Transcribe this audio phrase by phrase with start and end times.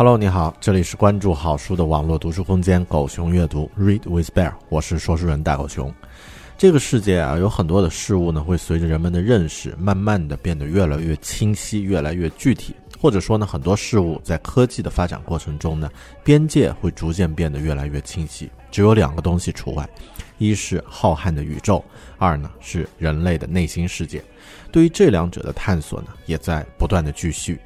[0.00, 5.94] Hello，你好，这里是关注好书的网络读书空间“狗熊阅读 ”Read with Bear，我是说书人大狗熊。
[6.56, 12.74] 这个世界啊，有很多的事物呢，会随着人们的认识，慢慢的变得越来越清晰，越来越具体。
[12.98, 15.90] 或者说呢，很多事物在科技的发展过程中呢，
[16.24, 18.50] 边界会逐渐变得越来越清晰。
[18.70, 19.86] 只有两个东西除外，
[20.38, 21.84] 一是浩瀚的宇宙，
[22.16, 24.24] 二呢是人类的内心世界。
[24.72, 27.60] 对于这两者的探索呢，也在不断的继续。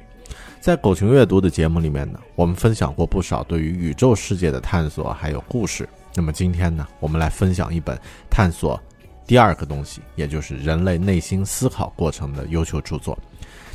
[0.65, 5.87] 在狗熊阅读的节目里面呢，我们分享过不少对于宇宙世界的探索，还有故事。
[6.15, 7.95] 那么今天呢，我们来分享一本
[8.31, 8.81] 探索
[9.27, 13.15] 第二个东西，也就是人类内心思考过程的优秀著作。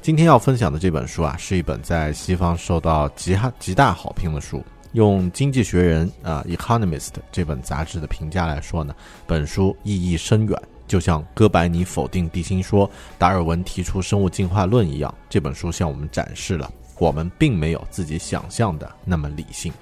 [0.02, 4.60] 今天要分享的这本书啊，是一本在西方受到极哈极大好评的书。
[4.90, 8.92] 用《经济学人》啊，《Economist》这本杂志的评价来说呢，
[9.28, 10.60] 本书意义深远。
[10.88, 16.68] 就像哥白尼否定地心说，达尔文提出生物进化论一样，这本书向我们展示了
[17.00, 19.72] 我们并没有自己想象的那么理性。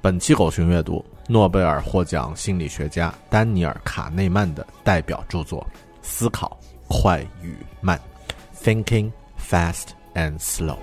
[0.00, 5.66] 本期狗熊阅读诺贝尔获奖心理学家丹尼尔卡内曼的代表著作
[6.00, 8.00] 思考快与慢
[8.62, 10.76] thinking fast and slow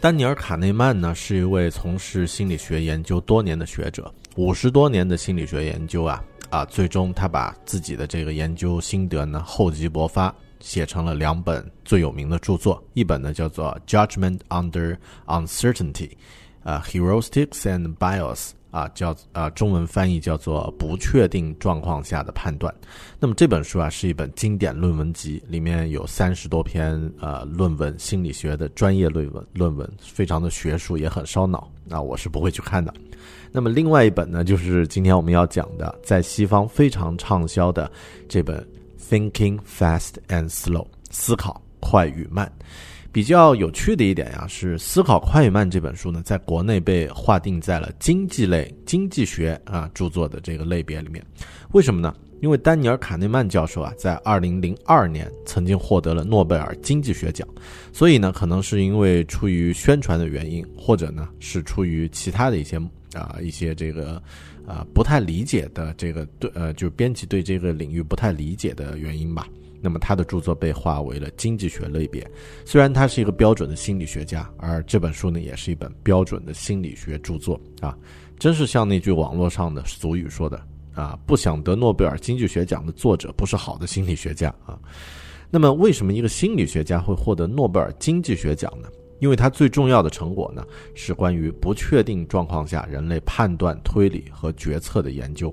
[0.00, 6.22] 丹尼尔卡内曼呢是一位从事心理学研究多年的学者五十多年的心理学研究啊
[6.54, 15.92] 啊，最终他把自己的这个研究心得呢厚积薄发，写成了两本最有名的著作，一本呢叫做《Judgment Under Uncertainty》，
[16.62, 18.36] 啊，《Heuristics and Bias》
[18.70, 22.72] 啊，叫啊中文翻译叫做《不确定状况下的判断》。
[23.18, 31.68] 那么这本书啊是一本经典论文集，里面有三十多篇呃论文，心理学的专业论文，论文非常的学术，也很烧脑。
[31.84, 32.94] 那我是不会去看的。
[33.56, 37.88] 那么另外一本呢，就是今天我们要讲的，在西方非常畅销的
[38.28, 38.58] 这本
[39.08, 40.82] 《Thinking Fast and Slow》，
[41.12, 42.50] 思考快与慢。
[43.12, 51.24] 比较有趣的一点呀，是《思考快与慢》这本书呢，在国内被划定在了经济类、经济学啊著作的这个类别里面。
[51.70, 52.12] 为什么呢？
[52.40, 57.46] 因为丹尼尔·卡内曼教授啊，在二零零二年曾经获得了诺贝尔经济学奖，
[57.92, 62.80] 所以呢，可能是因为出于宣传的原因，或者呢是出于其他的一些
[63.14, 64.22] 啊、一些这个
[64.66, 69.48] 啊、不太理解的这个对呃，就是编辑对这个领域不太理解的原因吧。
[69.80, 72.26] 那么他的著作被划为了经济学类别，
[72.64, 77.94] 虽然他是一个标准的心理学家，而这本书呢也是一本标准的心理学著作啊，
[78.38, 80.58] 真是像那句网络上的俗语说的
[80.94, 84.78] 啊，不想得诺贝尔经济学奖的作者不是好的心理学家啊。
[85.50, 88.88] 那么为什么一个心理学家会获得诺贝尔经济学奖呢？
[89.24, 90.62] 因为它最重要的成果呢，
[90.94, 95.52] 是关于不确定状况下人类判断、推理和决策的研究。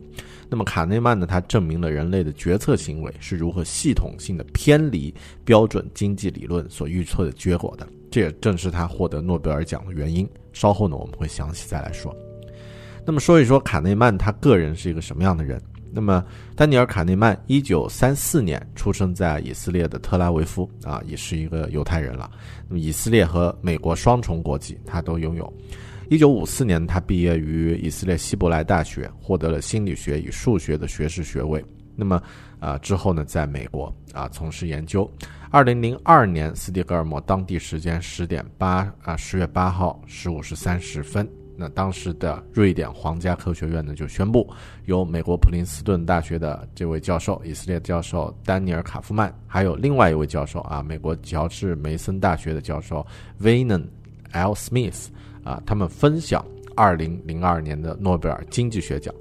[0.50, 5.14] 那么卡内曼呢，他证明了人类的决策行为是如何系统性的偏离
[5.46, 7.88] 标准经济理论所预测的结果的。
[8.12, 10.28] 这也正是他获得诺贝尔奖的原因。
[10.52, 12.14] 稍后呢，我们会详细再来说。
[13.06, 15.62] 那么说一说卡内曼他个人是一个什么样的人？
[15.94, 16.24] 那么
[16.56, 22.32] 丹尼尔·卡内曼，一九三四年出生在以色列的特拉维夫啊，也是一个犹太人了。
[22.68, 25.54] 那么以色列和美国双重国籍，他都拥有。
[26.10, 31.64] 一九五四年，他毕业于以色列希伯来大学，获得了心理学与数学的学士学位。
[31.96, 32.22] 那么，
[32.60, 35.10] 啊之后呢，在美国啊从事研究。
[35.50, 41.30] 二零零二年，斯蒂格尔摩当地时间十点八啊十月八号十五时三十分，
[41.62, 44.50] 那当时的瑞典皇家科学院呢就宣布，
[44.86, 53.06] 由美国普林斯顿大学的这位教授，以色列教授丹尼尔卡夫曼，还有另外一位教授啊，美国乔治梅森大学的教授
[53.40, 53.84] Vernon
[54.32, 54.54] L.
[54.54, 55.08] Smith。
[55.44, 59.12] 啊，他们分享二零零二年的诺贝尔经济学奖。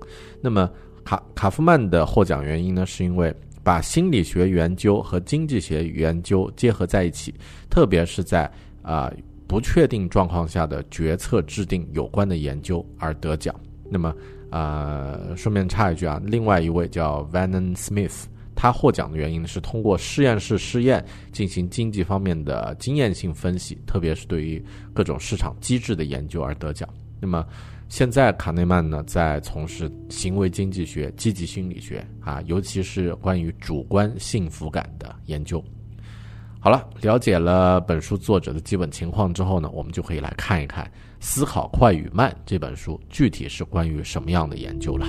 [0.43, 0.71] 那么
[1.03, 7.35] 卡卡夫曼的获奖原因呢，是因为把心理学研究和经济学研究结合在一起，
[7.71, 8.45] 特别是在
[8.83, 9.11] 啊
[9.51, 13.53] 不确定状况下的决策制定有关的研究而得奖。
[13.91, 14.15] 那么
[14.49, 18.27] 啊，顺便插一句啊，另外一位叫 Vernon Smith。
[18.55, 24.65] 他获奖的原因是通过实验室试验进行经济方面的经验性分析，特别是对于
[24.95, 26.89] 各种市场机制的研究而得奖。
[27.21, 27.45] 那么，
[27.89, 35.61] 现在卡内曼呢在从事行为经济学、积极心理学啊，尤其是关于主观幸福感的研究。
[36.63, 40.85] 好了，了解了本书作者的基本情况之后呢，我们就可以来看一看
[41.19, 45.07] 《思考快与慢》这本书具体是关于什么样的研究了。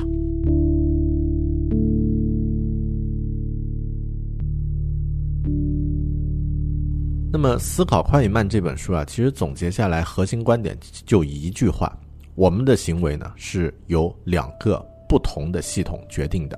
[7.33, 11.97] 那么，《思考快与慢》这本书啊，其实总结下来核心观点就一句话：
[12.36, 16.57] 我们的行为呢是由两个不同的系统决定的，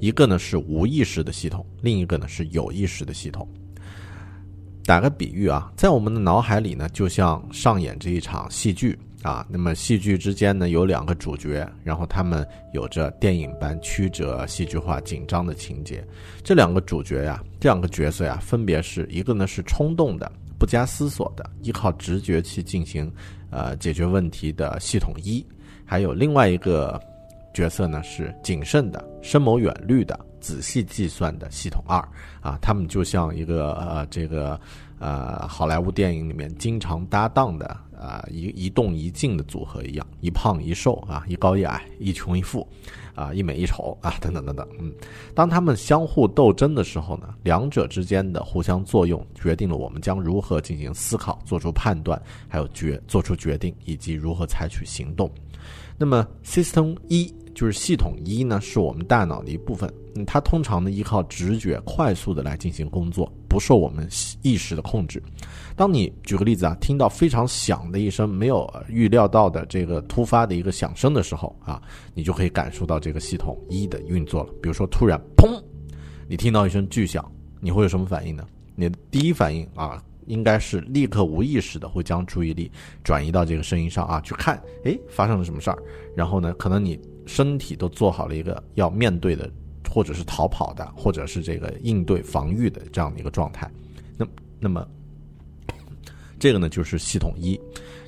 [0.00, 3.48] 一个呢是无意识的系统，另一个呢是有意识的系统。
[4.86, 8.98] 打个比喻啊，在我们的脑海里呢，就像上演着一场戏剧。
[9.22, 16.06] 啊，那么戏剧之间呢有两个主角，然后他们有着电影般曲折、戏剧化、紧张的情节。
[16.44, 20.30] 这两个主角呀，这两个角色呀，分别是一个呢是冲动的、
[20.60, 23.10] 不加思索的、依靠直觉去进行
[23.50, 25.44] 呃解决问题的系统一，
[25.84, 27.00] 还有另外一个
[27.52, 31.98] 角色呢是谨慎的、深谋远虑的、仔细计算的系统二。
[32.40, 34.60] 啊，他们就像一个呃这个
[35.00, 37.76] 呃好莱坞电影里面经常搭档的。
[37.98, 42.68] 啊，一一动一静的组合一样，一胖一瘦啊，一高一矮，一穷一富，
[43.14, 44.68] 啊，一美一丑啊，等等等等。
[44.78, 44.92] 嗯，
[45.34, 55.30] 当他们相互斗争的时候呢，两者之间的互相作用，决定了我们将如何进行思考、做出判断，还有决做出决定，以及如何采取行动。
[55.96, 59.90] 那么，System 一就是系统一呢，是我们大脑的一部分。
[60.26, 64.06] 它通常呢依靠直觉，快速的来进行工作，不受我们
[64.42, 65.22] 意识的控制。
[65.74, 71.80] 当你举个例子啊，听到非常响的一声，没有预料到的这个突发的一个响声的时候啊，
[72.12, 74.50] 你就可以感受到这个系统一的运作了。
[74.60, 75.58] 比如说，突然砰，
[76.28, 77.24] 你听到一声巨响，
[77.58, 78.46] 你会有什么反应呢？
[78.74, 82.70] 你的第一反应啊，应该是立刻无意识的会将注意力
[83.02, 85.78] 转移到这个声音上啊，去看，哎，发生了什么事儿？
[86.14, 89.50] 然后呢，可能你身体都做好了一个要面对的，
[89.90, 93.70] 或者是逃跑的，或者是这个应对防御的这样的一个状态。
[94.16, 94.26] 那
[94.58, 94.86] 那么。
[96.38, 97.58] 这个呢，就是系统一。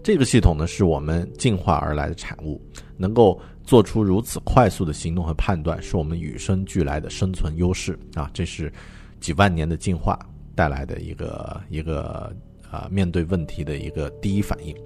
[0.04, 2.60] 这个系统呢，是我们进化而来的产物，
[2.94, 8.30] 能够做出如此快速的行动和判断，是我们与生俱来的生存优势啊！
[8.34, 8.70] 这是
[9.18, 10.18] 几万年的进化
[10.54, 12.30] 带来的一个一个
[12.70, 14.76] 啊，面对问题的一个第一反应。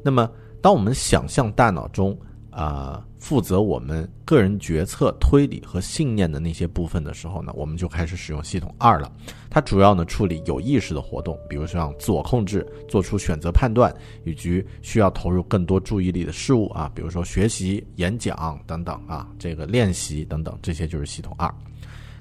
[0.00, 0.30] 那么，
[0.62, 2.16] 当我们想象大脑中。
[2.56, 9.12] 啊，负责我们个人决策、推理和信念的那些部分的时候呢，我们就开始使用系统二了。
[9.50, 13.94] 它主要呢处理有意识的活动，比如像自我控制、做出选择判断，
[14.24, 21.54] 以及需要投入更多注意力的事物啊，比如说学习、演讲等等啊，这个练习等等，这些就是系统二。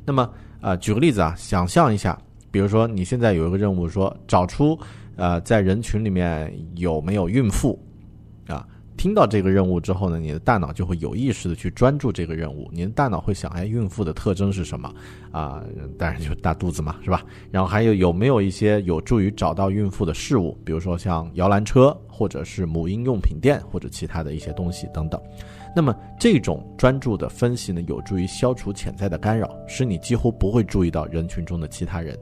[0.04, 4.78] 那么啊，举个例子啊，想象一下，比如说你现在有一个任务，说找出
[5.16, 7.82] 呃在人群里面有没有孕妇。
[8.98, 12.70] 听到这个任务之后呢，你的大脑就会有意识的去专注这个任务。
[12.72, 14.94] 你的大脑会想，哎，孕妇的特征是什么？
[15.32, 15.64] 啊，
[15.98, 17.24] 当然就是大肚子嘛，是吧？
[17.52, 25.22] 然后还有有没有一些有助于找到孕妇的事物，比如说像摇篮车，或者是母婴用品店，或者其他的一些东西等等。
[25.76, 32.18] 那么这种专注的分析呢，有助于消除潜在的干扰，使你几乎不会注意到人群中的其他人。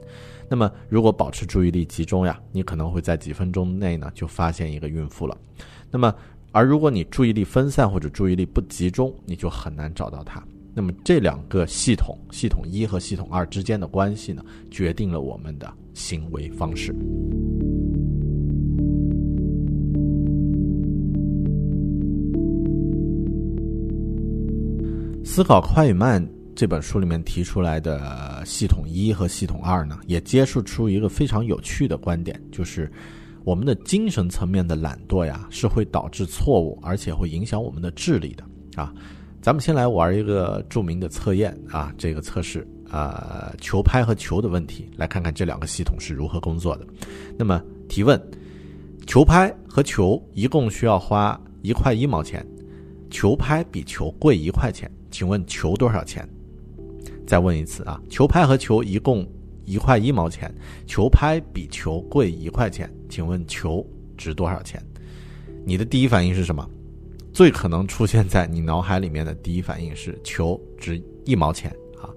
[0.48, 5.36] 那么如果保持注意力集中呀，你可能会在几分钟内呢就发现一个孕妇了。
[5.90, 6.12] 那么
[6.54, 10.40] 而如果你注意力分散或者注意力不集中你就很难找到它。
[10.72, 16.94] 那么这两个系统系统一和系统二之间的关系呢决定了我们的行为方式。
[25.24, 32.88] 思考快与慢这本书里面提出来的系统一和系统二呢也接触出一个非常有趣的观点就是
[33.44, 38.92] 我们的精神层面的懒惰呀，是会导致错误，而且会影响我们的智力的啊。
[39.42, 46.86] 咱们先来玩一个著名的测验啊，这个测试啊，球拍和球的问题，来看看这两个系统是如何工作的。
[47.36, 48.18] 那么提问：
[49.06, 52.44] 球拍和球一共需要花一块一毛钱，
[53.10, 56.26] 球拍比球贵一块钱，请问球多少钱？
[57.26, 59.26] 再问一次啊，球拍和球一共
[59.64, 60.52] 一块一毛钱，
[60.86, 63.84] 球拍比球贵一块钱，请问球
[64.16, 64.82] 值多少钱？
[65.64, 66.68] 你的第一反应是什么？
[67.32, 72.08] 最可能出现在你脑海里面的第一反应是球值一毛钱啊，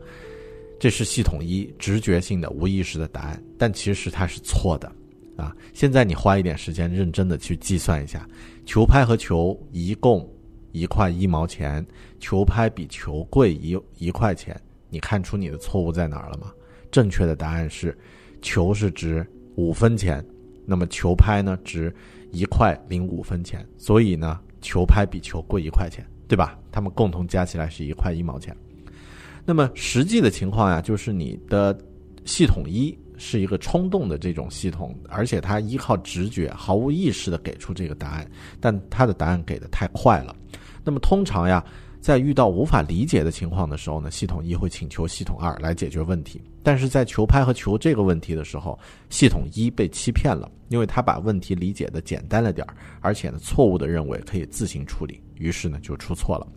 [0.80, 4.92] 这是系统一直觉性的无意识的答案，但其实它是错的
[5.36, 5.56] 啊。
[5.74, 8.30] 现在你花一点时间认真的去计算一下，
[8.66, 10.30] 球拍和球一共
[10.72, 11.84] 一块一毛钱，
[12.20, 14.56] 球拍比球贵一一块钱。
[14.90, 16.52] 你看出你的错误在哪儿了吗？
[16.98, 17.96] 正确的答案是，
[18.42, 19.24] 球是值
[19.54, 20.26] 五分钱，
[20.66, 21.96] 那么球拍呢值
[22.32, 26.58] 一块零五分钱，所以呢，球拍比球贵一块钱，对吧？
[26.72, 28.58] 它们共同加起来是一块一毛钱。
[29.46, 31.80] 那么实际的情况呀，就是你的
[32.26, 38.28] 系统一是一个冲动的这种系统，而且它依靠直觉，毫无意识的给出这个答案，
[38.60, 40.36] 但它的答案给的太快了。
[40.84, 41.64] 那么通常呀。
[42.00, 46.42] 在遇到无法理解的情况的时候呢，系统一会请求系统二来解决问题。
[46.64, 48.78] 但是在求拍和求这个问题的时候，
[49.10, 56.48] 系统一被欺骗了，因为他把问题理解的简单了点儿，而且呢，错误的认为可以自行处理，于是呢就出错了。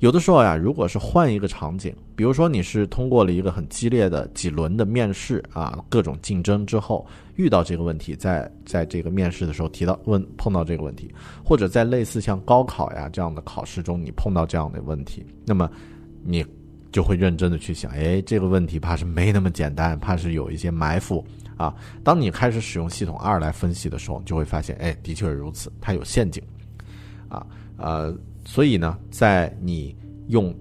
[0.00, 11.10] 有的时候呀，如果是换一个场景，比如说你是通过了一个很激烈的几轮的面试啊，各种竞争之后遇到这个问题，在在这个面试的时候提到问碰到这个问题，
[11.42, 15.70] 或者在类似像高考呀这样的考试中你碰到这样的问题，那么
[16.22, 16.44] 你
[16.92, 21.24] 就会认真的去想，哎，这个问题怕是没那么简单，怕是有一些埋伏
[21.56, 21.74] 啊。
[22.04, 26.42] 当你开始使用系统二来分析的时候，你就会发现，哎，的确是如此，它有陷阱
[27.28, 27.46] 啊，
[27.78, 28.14] 呃。
[28.46, 29.94] 所以呢，在你
[30.28, 30.54] 用，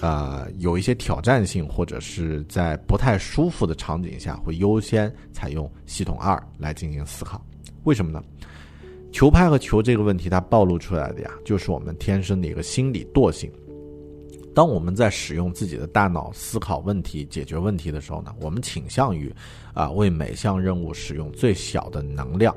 [0.00, 7.44] 呃，有一些挑战性或者是在不太舒服的场景下，会优先采用系统二来进行思考。
[7.84, 8.22] 为什么呢？
[9.10, 13.50] 球拍和球这个问题，它暴露出来的呀，就是我们天生的一个心理惰性。
[14.54, 19.34] 当我们在使用自己的大脑思考问题、解决问题的时候呢，我们倾向于
[19.72, 22.54] 啊，为每项任务使用最小的能量，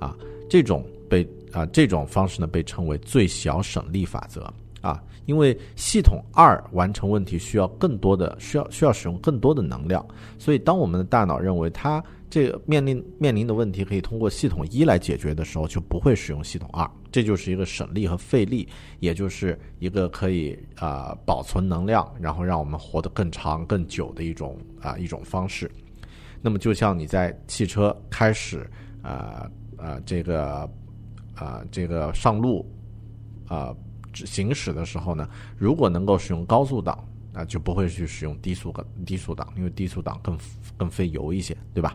[0.00, 0.16] 啊，
[0.50, 1.24] 这种被。
[1.56, 10.06] 啊，这种方式呢被称为最小省力法则啊，因为系统二完成问题需要更多的需要需要使用更多的能量，
[10.38, 18.68] 所以当我们的大脑认为它这个面临面临的问题可以通过系统一来解决的时候，就不会使用系统二，这就是一个省力和费力，
[19.00, 25.70] 也就是一个可以啊保存能量，然后让我们活得更长更久的一种啊一种方式。
[26.42, 28.70] 那么就像你在汽车开始
[29.00, 30.70] 啊啊这个。
[31.36, 32.66] 啊，这个上路，
[33.46, 33.72] 啊，
[34.12, 36.98] 行驶的时候呢，如果能够使用高速档，
[37.32, 38.74] 啊，就不会去使用低速
[39.04, 40.36] 低速档，因为低速档更
[40.76, 41.94] 更费油一些，对吧？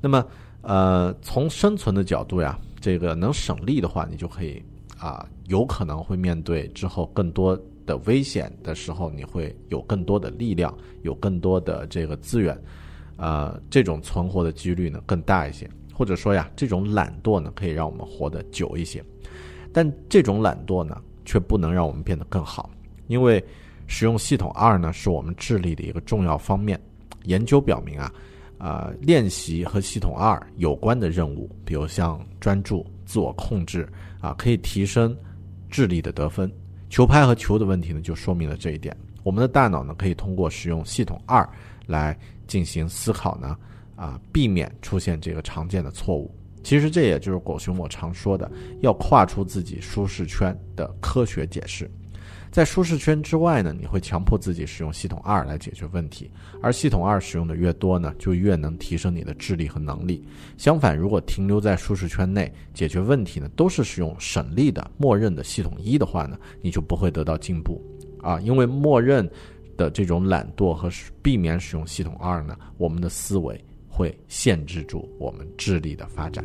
[0.00, 0.26] 那么，
[0.62, 4.60] 呃，从生存的角度呀，这个能省力的话，你就可以
[4.98, 12.60] 啊，有可能会面对之后更多的危险的时候，你会有更多的力量，有更多的这个资源，
[13.16, 15.70] 啊，这种存活的几率呢更大一些。
[15.92, 19.04] 或者说呀，这种懒惰呢，可以让我们活得久一些，
[19.72, 22.70] 但这种懒惰呢，却不能让我们变得更好。
[23.08, 23.44] 因为
[23.86, 26.80] 使用系统二呢，是我们智力的一个重要方面。
[27.24, 28.12] 研究表明啊，
[28.58, 33.88] 啊，练习和系统二有关的任务，比如像专注、自我控制
[34.20, 35.16] 啊，可以提升
[35.70, 36.50] 智力的得分。
[36.90, 38.96] 球拍和球的问题呢，就说明了这一点。
[39.22, 41.48] 我们的大脑呢，可以通过使用系统二
[41.86, 43.56] 来进行思考呢。
[43.96, 46.34] 啊，避免出现这个常见的错误。
[46.62, 51.90] 其实这也就是狗熊我常说的，要跨出自己舒适圈的科学解释。
[52.52, 56.30] 在舒适圈之外呢，你会强迫自己使用系统二来解决问题，
[56.62, 60.22] 而系统二使用的越多呢，就越能提升你的智力和能力。
[60.58, 67.82] 相反，如果停留在舒适圈内解决问题呢，都是使用省力的默认的系统一的话呢，你就不会得到进步
[68.20, 69.28] 啊，因为默认
[69.76, 70.90] 的这种懒惰和
[71.22, 73.58] 避免使用系统二呢，我们的思维。
[73.94, 76.42] 会限制住我们智力的发展。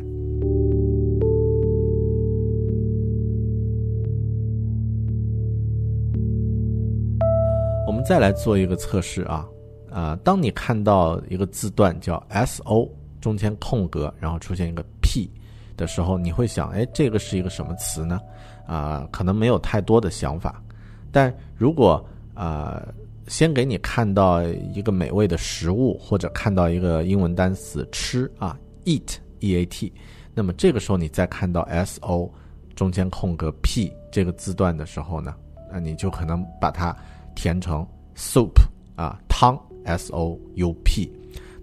[7.86, 9.48] 我们再来做一个测试啊，
[9.90, 12.86] 啊，当你看到一个字段叫 “s o”
[13.18, 15.30] 中间空格，然后出现一个 “p”
[15.74, 18.20] 的时候，你会想，哎，这个是一个什么词呢？
[18.66, 20.62] 啊，可能没有太多的想法，
[21.10, 22.86] 但如果啊、
[23.28, 29.92] 先给你看到一个美味的食物，或者看到一个英文单词吃啊，eat e a t，
[30.34, 32.32] 那么这个时候你再看到 s o
[32.74, 35.34] 中间空格 p 这个字段的时候呢，
[35.70, 36.96] 那你就可能把它
[37.34, 38.52] 填成 soup
[38.96, 41.10] 啊，汤 s o u p。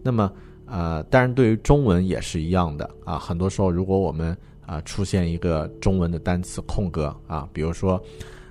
[0.03, 0.31] 那么
[0.67, 8.01] 呃，当然对于中文也是一样的啊，很多时候如果我们啊出现一个中文的单词空格啊，比如说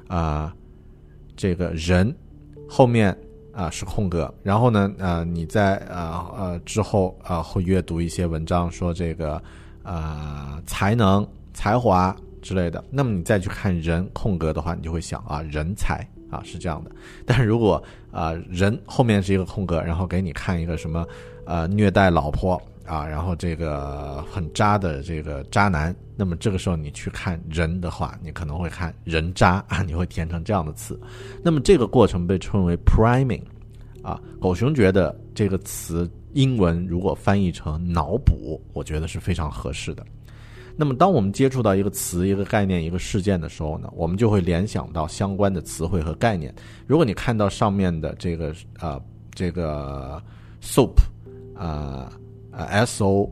[0.09, 0.55] 啊
[1.37, 2.15] 这个人
[2.77, 3.17] 后面
[3.53, 9.41] 啊是空格，然后呢呃你在呃呃之后啊会阅读一些文章说这个
[9.85, 16.91] 啊才能才华之类的，那么你再去看人空格的话，你就会想啊人才啊是这样的，
[17.25, 21.07] 但是如果啊人后面是一个空格，然后给你看一个什么
[21.47, 31.01] 呃虐待老婆啊，然后这个很渣的这个渣男，那么这个时候你去看人的话，你可能会看人渣啊，你会填成这样的词，
[31.43, 33.43] 那么这个过程被称为 priming
[34.03, 40.05] 啊，狗熊觉得这个词英文如果翻译成脑补，我觉得是非常合适的。
[40.77, 46.53] 那么，当我们接触到一个词、一个概念、一个事件的时候呢，我们就会联想到相关的词汇和概念。
[46.85, 49.01] 如果你看到上面的这个呃
[49.33, 50.21] 这个
[50.61, 50.97] soup，
[51.55, 52.13] 啊呃
[52.57, 53.31] 呃 s o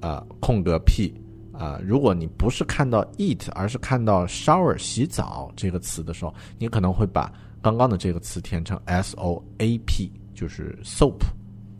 [0.00, 1.12] 啊空格 p
[1.52, 7.32] 啊，如果你不是看到 eat，而是看到 shower 洗澡这个词的时候，你可能会把
[7.62, 11.20] 刚刚的这个词填成 s o a p，就是 soap，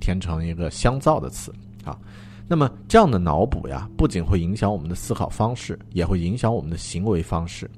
[0.01, 1.53] 填成一个香皂的词
[1.85, 1.99] 啊。
[2.47, 7.69] 那么这样的脑补呀，不仅会影响我们的思考方式，也会影响我们的行为方式。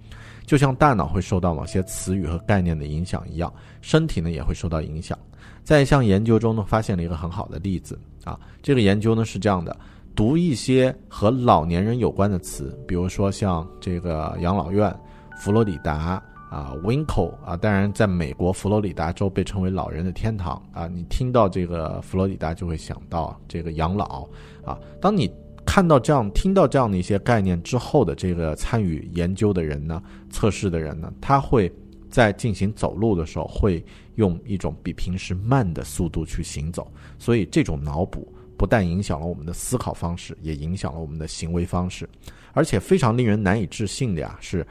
[0.45, 5.19] 就像大脑会受到某些词语和概念的影响一样，身体呢也会受到影响。
[5.67, 8.39] 在一项研究中呢，发现了一个很好的例子啊。
[8.63, 9.77] 这个研究呢是这样的：
[10.15, 14.97] 读一些和老年人有关的词，比如说像这个养老院、
[15.41, 16.23] 佛罗里达。
[16.49, 20.87] 啊，Winkle 啊，当然，在美国佛罗里达州被称为老人的天堂啊。
[20.87, 24.25] 你听到这个佛罗里达，就会想到这个养老
[24.65, 24.79] 啊。
[25.01, 25.29] 当你
[25.67, 31.71] 看到这样、听到这样的一些概念之后的这个参与研究的人呢，测试的人呢，他会
[32.17, 36.91] 在进行走路的时候，会用一种比平时慢的速度去行走。
[37.19, 42.09] 所以，这种脑补不但影响了我们的思考方式，也影响了我们的行为方式，
[42.55, 44.67] 而且非常令人难以置信的呀是。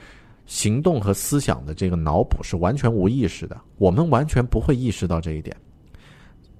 [0.48, 5.56] 行动和思想的这个脑补是完全无意识的，我们完全不会意识到这一点。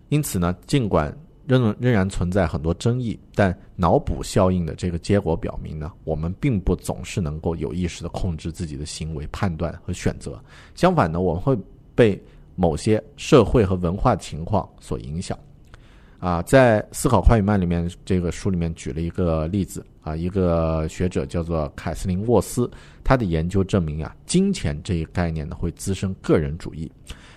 [0.10, 1.15] 因此呢，尽管
[1.47, 10.41] 仍仍然存在很多争议，但脑补效应的这个结果表明呢，我们并不总是能够有意识的控制自己的行为、判断和选择。
[10.73, 11.58] 相反呢，我们会
[11.93, 12.21] 被
[12.55, 15.38] 某些社会和文化情况所影响。
[16.17, 22.71] 啊，在《思考快与慢》里面，这个书里面举了一个例子啊，一个学者叫做凯瑟琳沃斯，
[23.03, 26.91] 他的研究证明啊，金钱这一概念呢会滋生个人主义，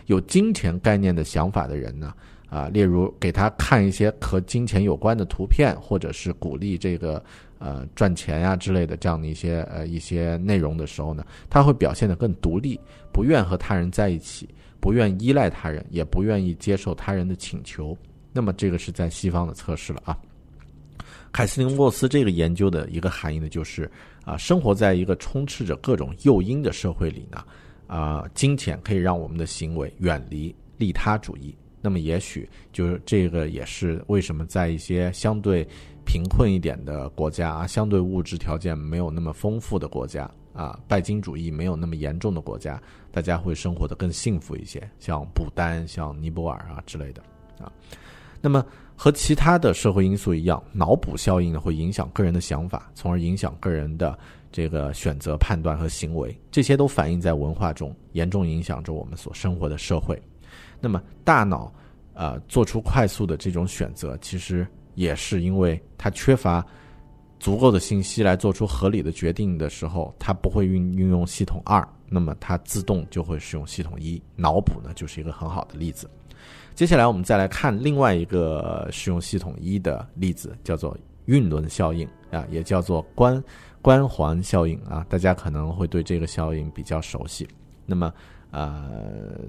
[0.07, 2.15] 有金钱概念的想法的人呢，
[2.49, 7.23] 啊，例如给他看一些和金钱有关的图片，或者是鼓励这个
[7.59, 12.81] 呃赚钱呀之类的这样的一些呃一些内容的时候呢，他会表现得更独立，
[13.13, 14.49] 不愿和他人在一起，
[14.81, 17.97] 不愿依赖他人，也不愿意接受他人的请求。
[18.33, 20.17] 那么这个是在西方的测试了啊。
[21.31, 23.91] 凯瑟琳沃斯这个研究的一个含义呢，就是
[24.25, 27.45] 啊，生活在一个充斥着各种诱因的社会里呢，
[27.87, 31.55] 啊，金钱可以让我们的行为远离利他主义。
[31.81, 35.67] 那么也许就是这个也是为什么在一些相对
[36.05, 42.81] 贫困一点的国家，相对物质条件没有那么丰富的国家啊，拜金主义没有那么严重的国家，
[43.13, 47.23] 大家会生活的更幸福一些，像不丹、像尼泊尔啊之类的
[47.61, 47.71] 啊。
[48.41, 48.65] 那么
[48.97, 54.19] 和其他的社会因素一样，脑补效应呢会影响个人的想法，从而影响个人的
[54.51, 56.37] 这个选择、判断和行为。
[56.51, 60.21] 这些都反映在文化中，严重影响着我们所生活的社会。
[60.81, 61.73] 那么大脑，
[62.15, 66.65] 呃，做出快速的这种选择，其实也是因为它缺乏
[67.39, 74.21] 足够的信息来做出合理的决定的时候，它不会运运用系统二，那么它自动就会使用系统一。
[74.35, 76.11] 脑补呢，就是一个很好的例子。
[76.75, 83.43] 接下来我们再来看另外一个使用系统一的例子，叫做晕轮效应啊，也叫做关
[83.83, 87.47] 关环效应啊，大家可能会对这个效应比较熟悉。
[87.85, 88.13] 那么，
[88.51, 88.85] 呃，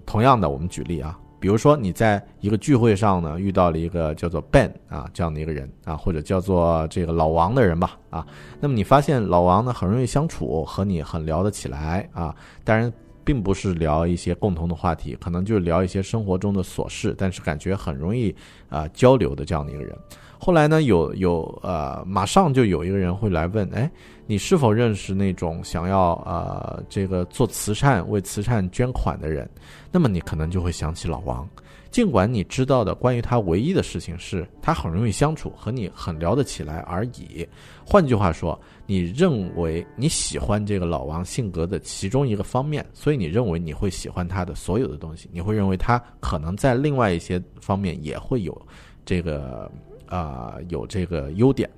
[0.06, 8.26] 同样的，我们举例啊，比如说你在一个聚会上呢，遇到了一个叫做 Ben 啊这样的一个人啊，或者叫做这个老王的人吧啊，
[8.60, 12.92] 那么你发现老王呢很容易相处，和你很聊得起来啊，当然。
[13.30, 18.36] 并不是聊一些共同的话题，可能就聊一些生活中的琐事，但是感觉很容易
[18.70, 19.96] 啊交流的这样的一个人，
[20.40, 23.88] 后来呢，有有呃，马上就有一个人会来问，哎，
[24.26, 29.48] 你是否认识那种想要呃这个做慈善、为慈善捐款的人？
[29.92, 31.48] 那么你可能就会想起老王。
[31.92, 37.48] 尽管你知道的关于他唯一的事情是他很容易相处，和你很聊得起来而已。
[37.84, 48.62] 换句话说，你认为你喜欢这个老王性格的其中一个方面，所以你认为你会喜欢他的所有的东西，你会认为他可能在另外一些方面也会有
[49.04, 49.72] 这个
[50.06, 51.70] 啊、有这个优点。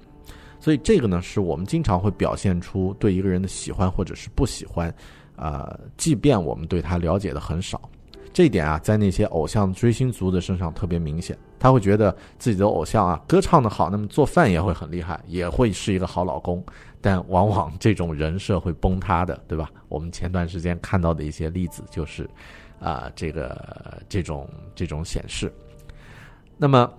[0.60, 4.94] 所以这个呢，是我们经常会表现出对一个人的喜欢或者是不喜欢，
[5.36, 7.90] 啊、即便我们对他了解的很少。
[8.34, 11.38] 这一点啊，在那些偶像追星族的身上特别明显。
[11.60, 16.64] 他会觉得自己的偶像啊，歌唱的好，那么做饭也会很厉害，也会是一个好老公。
[17.00, 19.70] 但往往这种人设会崩塌的，对吧？
[19.88, 22.30] 我们前段时间看到的一些例子就是，
[22.80, 25.52] 啊、这个这种这种显示。
[26.58, 26.92] 那么，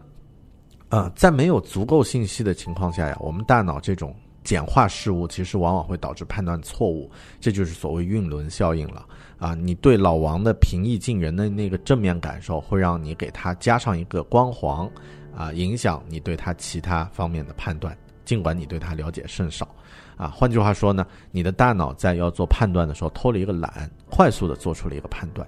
[0.90, 4.14] 呃，在没有足够信息的情况下呀，我们大脑这种
[4.44, 9.06] 简化事物，其实往往会导致判断错误，这就是所谓晕轮效应了。
[9.42, 14.88] 啊，你对老王的平易近人的那个正面感受，会让你给他加上一个光环，
[15.36, 19.68] 啊，影响你对他其他方面的判断，尽管你对他了解甚少。
[20.16, 25.44] 啊，换句话说呢，你的大脑在要做判断的时候偷了一个懒，快速的做出了一个判断。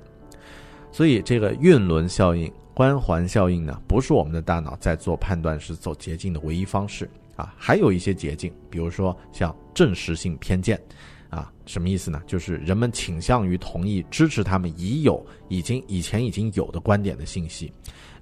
[0.91, 10.81] 所以这个晕轮效应、光环效应呢，不是我们的大脑在做判断时走捷径的唯一方式啊，还有一些捷径，比如说像证实性偏见。
[11.35, 12.23] 啊，什么意思呢？
[12.27, 17.73] 就是人们倾向于同意支持他们已有、已经以前已经有的观点的信息。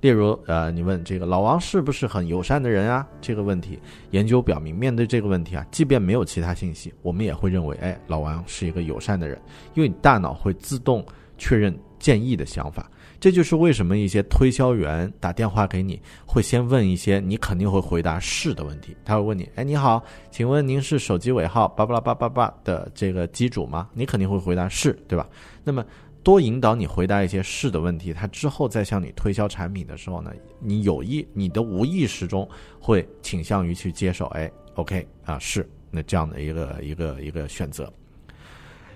[0.00, 3.06] 例如，呃，你问这个老王是不是很友善的人啊？
[3.20, 3.78] 这个问题，
[4.10, 9.40] 研究表明，面对这个问题啊，即便没有其他信息，我们也会认为，哎，老王是一个友善的人，
[9.74, 11.04] 因为你大脑会自动
[11.38, 12.90] 确认建议的想法。
[13.22, 18.96] 这就是为什么一些推销员打电话给你，会先问一些你肯定会回答是的问题。
[19.04, 25.28] 他会问你：“哎，你好，请问您是手机尾号叭叭叭叭叭的这个机主吗？”你肯定会回答是，对吧？
[25.62, 25.86] 那么
[26.24, 32.48] 多引导你回答一些是的问题，他之后再向你推销产品的时候呢，你有意你的无意识中
[32.80, 34.26] 会倾向于去接受。
[34.30, 37.88] 哎，OK 啊，是那这样的一个一个一个选择。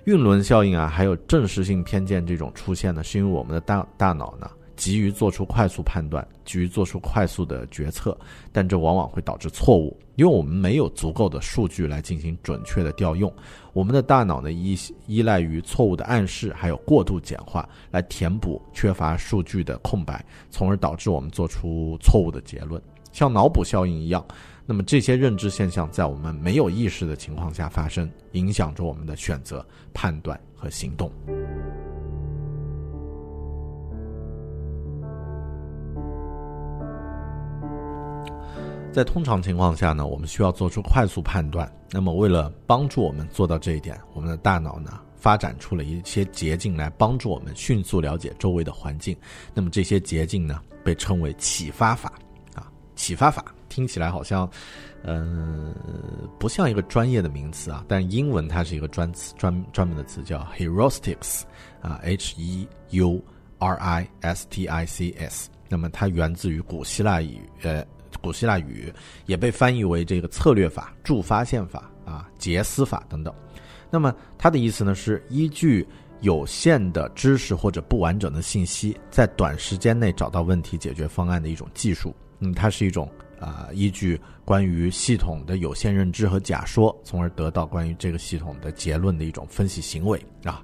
[0.07, 8.17] 晕轮效应啊，还有证实性偏见这种出现呢，是因为我们的大大脑呢急于做出快速判断，急于做出快速的决策，
[8.53, 13.33] 但这往往会导致错误，因为我们没有足够的数据来进行准确的调用。
[13.73, 24.25] 我们的大脑呢依依赖于错误的暗示，还有过度简化来填补缺乏数据的空白，从而导致我们做出错误的结论，像脑补效应一样。
[24.69, 31.09] 那么这些认知现象在我们没有意识的情况下发生，影响着我们的选择、判断和行动。
[38.93, 41.71] 在通常情况下呢，我们需要做出快速判断。
[41.93, 49.17] 那么，为了帮助我们做到这一点，我们的大脑呢发展出了一些捷径来帮助我们迅速了解周围的环境。
[49.55, 52.15] 那么这些捷径呢被称为启发法
[52.55, 53.45] 啊，启发法。
[53.77, 54.49] 听起来好像，
[55.03, 61.43] 嗯、呃，不像一个专业的名词啊，但英文它是一个专词专专门的词，叫 heuristics
[61.83, 63.23] 啊，h e u
[63.59, 65.51] r i s t i c s。
[65.69, 67.85] 那么它源自于古希腊语，呃，
[68.23, 68.91] 古希腊语
[69.27, 73.35] 也被翻译为这个策略法、助发现法啊、杰思法等等。
[73.91, 75.87] 那么它的意思呢，是依据
[76.23, 82.17] 有限的知识或者不完整的信息，在短时间内找到问题解决方案的一种技术。
[82.39, 83.07] 嗯，它是一种。
[83.39, 90.63] 啊、依据关于系统的有限认知和假说，从而得到关于这个系统的结论的一种分析行为啊，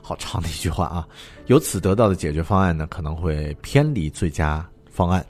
[0.00, 1.06] 好长的一句话啊。
[1.46, 5.24] 由此得到的解决方案呢，可能会偏离最佳方案。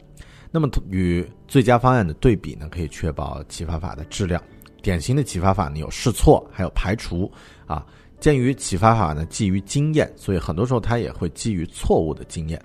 [0.50, 4.40] 那么与最佳方案的对比呢，可以确保启发法的质量。
[4.80, 7.30] 典型的启发法呢，有试错，还有排除
[7.66, 7.84] 啊。
[8.20, 12.62] 鉴于启发法呢基于经验，所以很多时候它也会基于错误的经验。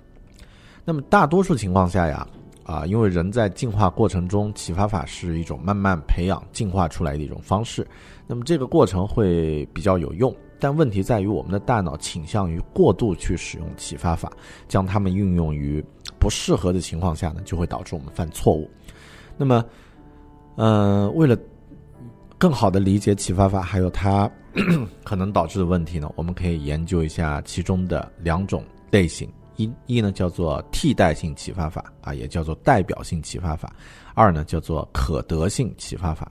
[0.84, 2.26] 那么大多数情况下呀。
[2.70, 7.84] 啊，因为人在进化过程中，启发法是一种慢慢培养、进化出来的一种方式。
[8.28, 14.30] 那么这个过程会比较有用，但问题在于我们的大脑倾向于过度去使用启发法，
[14.68, 15.84] 将它们运用于
[16.20, 18.70] 不适合的情况下呢，就会导致我们犯错误。
[19.36, 19.64] 那么，
[20.54, 21.36] 呃，为了
[22.38, 24.30] 更好的理解启发法还有它
[25.02, 29.28] 可能导致的问题呢，我们可以研究一下其中的两种类型。
[29.60, 33.68] 一一呢叫做替代性启发法啊，也叫做代表性启发法；
[34.14, 36.30] 二呢叫做可得性启发法。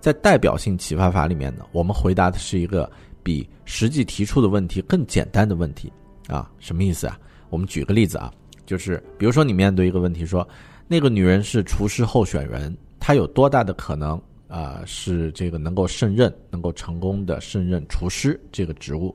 [0.00, 2.90] 在代表性启发法里面呢，我们回答的是一个
[3.22, 5.92] 比实际提出的问题更简单的问题
[6.26, 6.50] 啊。
[6.58, 7.18] 什么意思啊？
[7.50, 8.32] 我们举个例子啊，
[8.66, 10.46] 就是比如说你面对一个问题说，
[10.88, 19.14] 那个女人是厨师候选人，她有多大的可能啊、是这个能够胜任，能够成功的胜任厨师这个职务？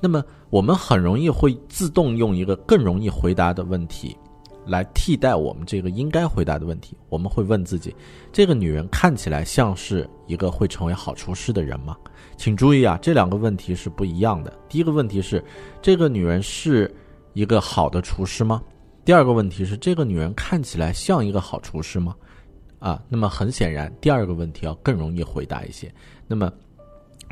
[0.00, 4.16] 那么我们很容易会自动用一个更容易回答的问题
[4.66, 6.96] 来替代我们这个应该回答的问题。
[7.08, 7.94] 我们会问自己：
[8.32, 11.96] 这个女人看起来像是一个会成为好厨师的人吗？
[12.36, 14.52] 请注意啊，这两个问题是不一样的。
[14.68, 15.42] 第一个问题是，
[15.82, 16.94] 这个女人是
[17.32, 18.62] 一个好的厨师吗？
[19.04, 22.14] 第二个问题是，这个女人看起来像一个好厨师吗？
[22.78, 25.92] 啊，那么很显然，第二个问题要更容易回答一些。
[26.26, 26.52] 那么，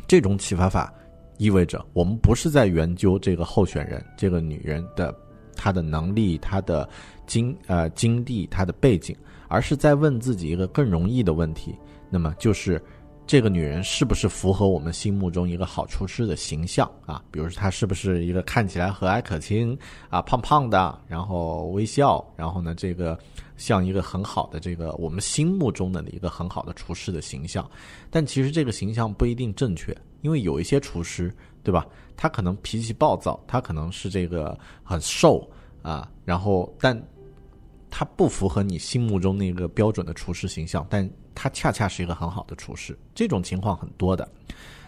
[0.07, 0.91] 这种启发法
[1.37, 5.15] 意味着我们不是在研究这个候选人这个女人的
[5.55, 6.87] 她的能力、她的
[7.25, 9.15] 经呃经历、她的背景，
[9.47, 11.75] 而是在问自己一个更容易的问题，
[12.09, 12.81] 那么就是
[13.25, 17.21] 这个女人是不是符合我们心目中一个好厨师的形象啊？
[17.29, 19.77] 比如说她是不是一个看起来和蔼可亲
[20.09, 23.17] 啊，胖胖的，然后微笑，然后呢这个
[23.57, 27.69] 像一个很好的这个我们心目中的一个很好的厨师的形象，
[28.09, 31.85] 但其实这个形象不一定正确，因为有一些厨师，对吧？
[32.15, 35.47] 他可能脾气暴躁，他可能是这个很瘦
[35.81, 36.99] 啊，然后但
[37.89, 44.27] 他不符合你心目中那个标准的厨师形象，但他恰恰是一个很好的厨师，这种情况很多的。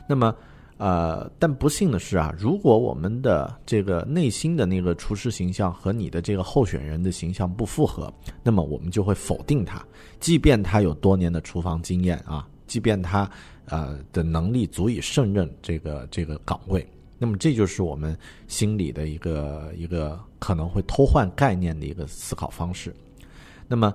[0.07, 0.35] 那么，
[0.79, 8.11] 呃，但不幸的是啊，如果我们的这个内心的那个厨师形象和你的这个候选人的形象不符合，
[8.41, 9.85] 那么我们就会否定他，
[10.21, 13.29] 即便他有多年的厨房经验啊，即便他
[13.65, 16.87] 呃的能力足以胜任这个这个岗位。
[17.17, 22.95] 那么这就是我们心里的一个一个可能会偷换概念的一个思考方式。
[23.67, 23.93] 那么，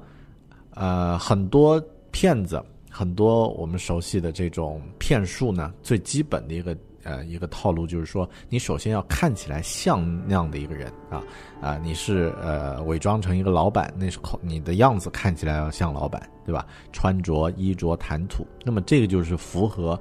[0.74, 2.62] 呃，很多骗子，
[2.96, 11.20] 很多我们熟悉的这种骗术呢，最基本的一个呃一个套路就是说，你首先要看起来像那样的一个人啊
[11.60, 16.64] 啊，你是呃伪装成一个老板，那是口你的样子看起来要像老板，对吧？
[16.92, 19.98] 穿着、衣着、谈吐，那么这个就是符合。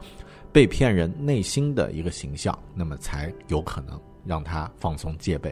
[0.52, 5.52] 被骗人内心的一个形象，那么才有可能让他放松戒备。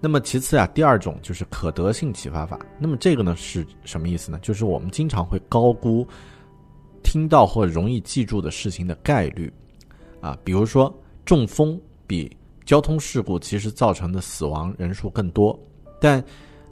[0.00, 2.58] 那么其次啊，第二种就是可得性启发法。
[2.78, 4.38] 那么这个呢是什么意思呢？
[4.40, 6.08] 就是我们经常会高估
[7.02, 9.52] 听到或容易记住的事情的概率。
[10.20, 12.30] 啊，比如说中风比
[12.66, 15.58] 交通事故其实造成的死亡人数更多，
[15.98, 16.22] 但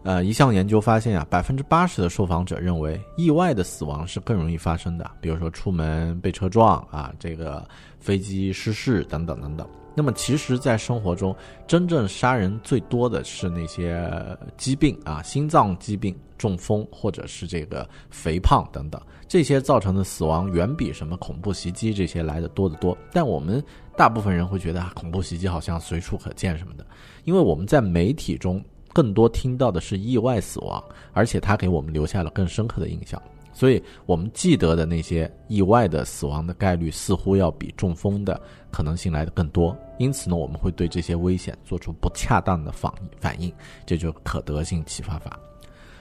[0.05, 7.67] 呃，一项研究发现啊，百分之八十的受访者认为意外的死亡是更容易发生的，比如说出门被车撞啊，这个
[7.99, 9.67] 飞机失事等等等等。
[9.99, 11.35] 那么，其实，在生活中，
[11.67, 14.09] 真正杀人最多的是那些
[14.57, 22.97] 疾病啊，心脏疾病、中风或者是这个肥胖等等，这些造成的死亡远比什么恐怖袭击这些来的多得多。
[23.11, 23.61] 但我们
[23.97, 26.87] 大部分人会觉得啊，恐怖袭击好像随处可见什么的，
[27.25, 28.65] 因为我们在媒体中。
[28.95, 30.83] 更多听到的是意外死亡，
[31.13, 33.23] 而且它给我们留下了更深刻的印象，
[33.59, 38.41] 所以我们记得的那些意外的死亡的概率似乎要比中风的
[38.71, 39.77] 可能性来的更多。
[39.99, 43.53] 因此呢，我们会对这些危险做出不恰当的反反应，
[43.85, 45.37] 这就是可得性启发法。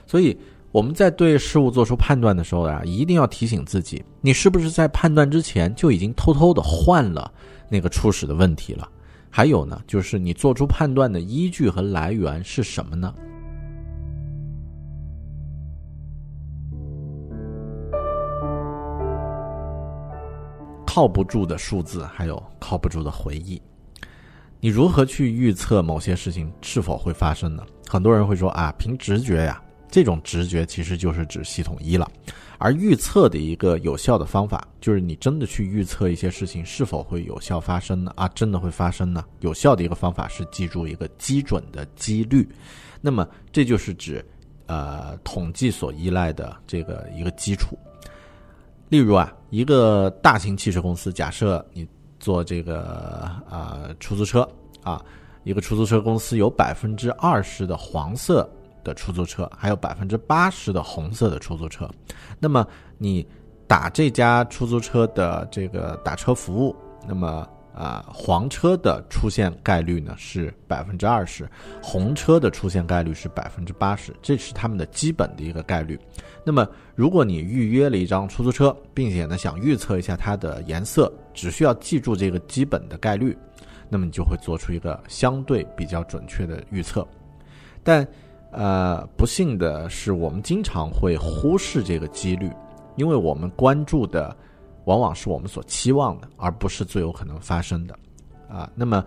[0.05, 0.37] 所以
[0.71, 7.33] 我们在对事物做出判断的时候啊，一定要提醒自己，你是不是在判断之前就已经偷偷的换了
[7.67, 8.87] 那个初始的问题了？
[9.31, 13.11] 还有呢，就是你做出判断的依据和来源是什么呢？
[20.97, 23.61] 靠不住的数字，还有靠不住的回忆，
[24.59, 27.63] 你如何去预测某些事情是否会发生呢？
[27.87, 32.09] 很多人会说啊，凭直觉呀，这种直觉其实就是指系统一了。
[32.57, 38.11] 而预测的一个有效的方法，就是你真的去预测一些事情是否会有效发生呢？
[38.15, 39.23] 啊，真的会发生呢？
[39.41, 42.49] 有效的一个方法是记住一个基准的几率，
[43.01, 44.25] 那么这就是指，
[44.65, 47.77] 呃，统计所依赖的这个一个基础。
[48.89, 51.87] 例如啊，一个大型汽车公司，假设你
[52.19, 54.47] 坐这个啊出租车
[54.83, 55.03] 啊，
[55.43, 58.49] 一个出租车公司有百分之二十的黄色。
[58.83, 61.89] 的出租车还有百分之八十的红色的出租车，
[62.39, 62.65] 那么
[62.97, 63.27] 你
[63.67, 66.73] 打这家出租车的这个打车服务，
[67.05, 67.45] 那么
[67.75, 71.45] 啊黄车的出现概率呢是百分之二十，
[71.83, 75.99] 红车的出现概率是百分之八十，这是他们的基本的一个概率。
[76.47, 83.37] 那么如果你预约了一张出租车，并且呢想预测一下它的颜色，只需要记住这个基本的概率，
[83.89, 87.05] 那么你就会做出一个相对比较准确的预测，
[87.83, 88.07] 但。
[88.49, 92.49] 呃，不幸的是，我们经常会忽视这个几率，
[92.95, 94.35] 因为我们关注的
[94.85, 97.99] 往往是我们所期望的，而不是最有可能发生的。
[98.49, 99.03] 啊，那么，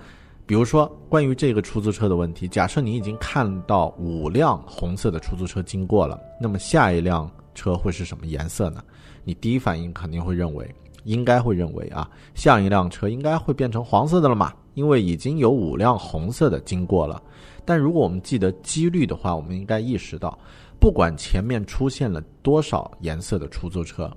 [0.50, 8.82] 比如说关于这个出租车的问题，假设你已经看到五辆红色的出租车经过了，那么下一辆车会是什么颜色呢？
[9.22, 10.68] 你第一反应肯定会认为，
[11.04, 17.22] 应该会认为啊，下一辆车应该会变成黄色的了嘛，因为已经有五辆红色的经过了。
[17.64, 20.36] 但如果我们记得几率的话，我们应该意识到，
[20.80, 24.10] 不管前面出现了多少颜色的出租车，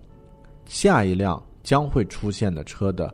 [0.65, 3.13] 下一辆将会出现的车的，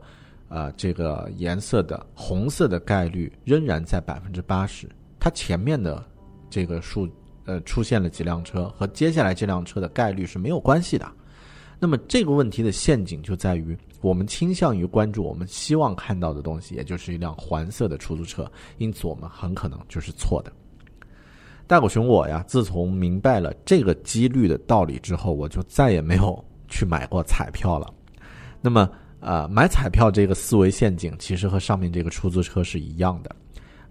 [0.50, 4.86] 呃，这个颜色的红色的概率仍然在百分之八十。
[5.18, 6.04] 它前面的
[6.50, 7.08] 这个数，
[7.44, 11.10] 呃，出现了几辆车和接下来这辆车的概率是没有关系的。
[11.78, 20.52] 那么这个问题的陷阱就在于，我们倾向于关注我们希望看到的东西，也就是一辆黄色的出租车，因此我们很可能就是错的。
[21.66, 27.88] 大狗熊我呀，自从明白了这个几率的道理之后，我就再也没有去买过彩票了。
[28.60, 33.34] 那么，呃，买彩票这个思维陷阱，其实和上面这个出租车是一样的。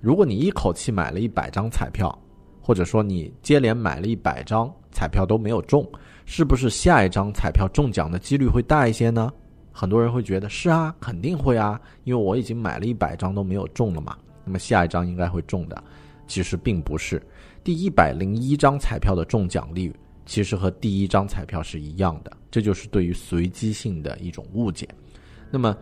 [0.01, 2.17] 如果你一口气买了一百张彩票，
[2.61, 5.87] 或者说你接连买了一百张彩票都没有中。
[6.25, 9.33] 是不是下一张彩票中奖的几率会大一些呢？
[9.71, 14.15] 很多人会觉得是啊，肯定会啊，因为我已经买了一百张都没有中了嘛。
[14.45, 15.83] 那么下一张应该会中的，
[16.27, 17.19] 其实并不是。
[17.63, 19.91] 第一百零一张彩票的中奖率
[20.25, 24.87] 其实和第一张彩票是一样的，这就是对于随机性的一种误解。
[25.51, 25.75] 那么。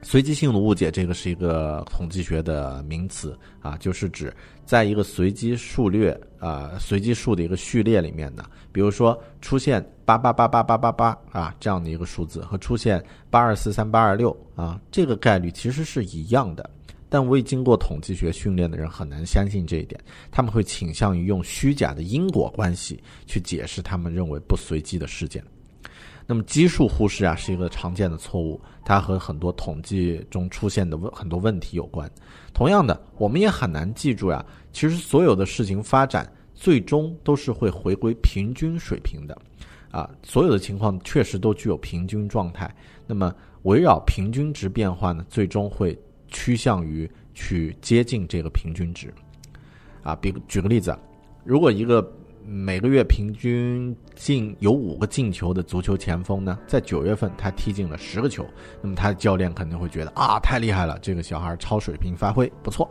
[0.00, 4.32] 随机性的误解，这个是一个统计学的名词啊，就是指
[4.64, 16.70] 在一个随机数列啊，随机数的一个序列里面呢，比如说出现八八八八八八八啊这样的一个数字，和出现八二四三八二六啊，这个概率其实是一样的。
[17.08, 25.42] 但未经过统计学训练的人很难相信这一点，他们会倾向于用虚假的因果关系去解释他们认为不随机的事件。
[26.30, 32.08] 那么基数忽视啊是一个常见的错误，它和很多统计中出现的问很多问题有关。
[32.52, 39.34] 同样的，我们也很难记住呀，其实所有的事情发展最终都是会回归平均水平的，
[39.90, 42.70] 啊，所有的情况确实都具有平均状态。
[43.06, 49.10] 那么围绕平均值变化呢，最终会趋向于去接近这个平均值。
[50.02, 50.94] 啊，比举个例子，
[51.42, 52.06] 如果一个
[52.50, 58.42] 每个月平均进有五个进球的足球前锋呢，在九月份他踢进了十个球，
[58.80, 62.88] 那么他的教练肯定会觉得啊，太厉害了，这个小孩超水平发挥不错，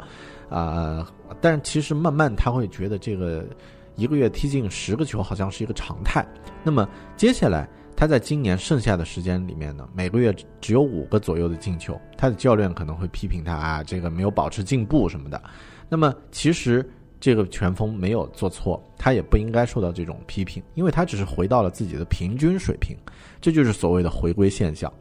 [0.48, 3.48] 啊，但是其实慢慢他会觉得这个
[3.96, 6.24] 一个月踢进十个球好像是一个常态。
[6.63, 15.41] 那么接下来他在今年剩下的时间里面呢，每个月只有五个左右的进球，他的教练可能会批评他啊，这个没有保持进步什么的。
[15.89, 16.88] 那么其实。
[17.19, 22.95] 这个拳锋没有做错，他也不应该受到这种批评，因为他只是回到了自己的平均水平，
[23.41, 24.91] 这就是所谓的回归现象。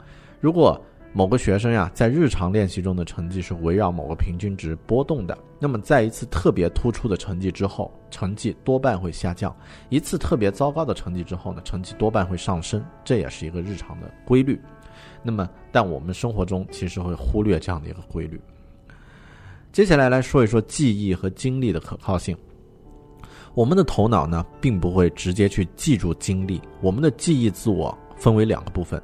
[0.41, 0.81] 如果
[1.13, 9.51] 某个学生呀在日常练习中的成绩是围绕某个平均值波动的，那么在一次特别突出的成绩之后，成绩多半会下降；
[9.89, 14.61] 一次特别糟糕的成绩之后呢，成绩多半会上升，这也是一个日常的规律。
[15.23, 18.39] 那么，但我们生活中其实会忽略这样的一个规律。
[19.77, 22.35] 接下来来说一说记忆和经历的可靠性。
[23.53, 26.59] 我们的头脑呢，并不会直接去记住经历。
[26.81, 28.99] 我们的记忆自我分为两个部分，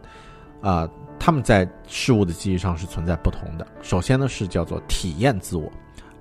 [0.62, 3.66] 啊，他们在事物的记忆上是存在不同的。
[3.82, 5.70] 首先呢，是叫做体验自我，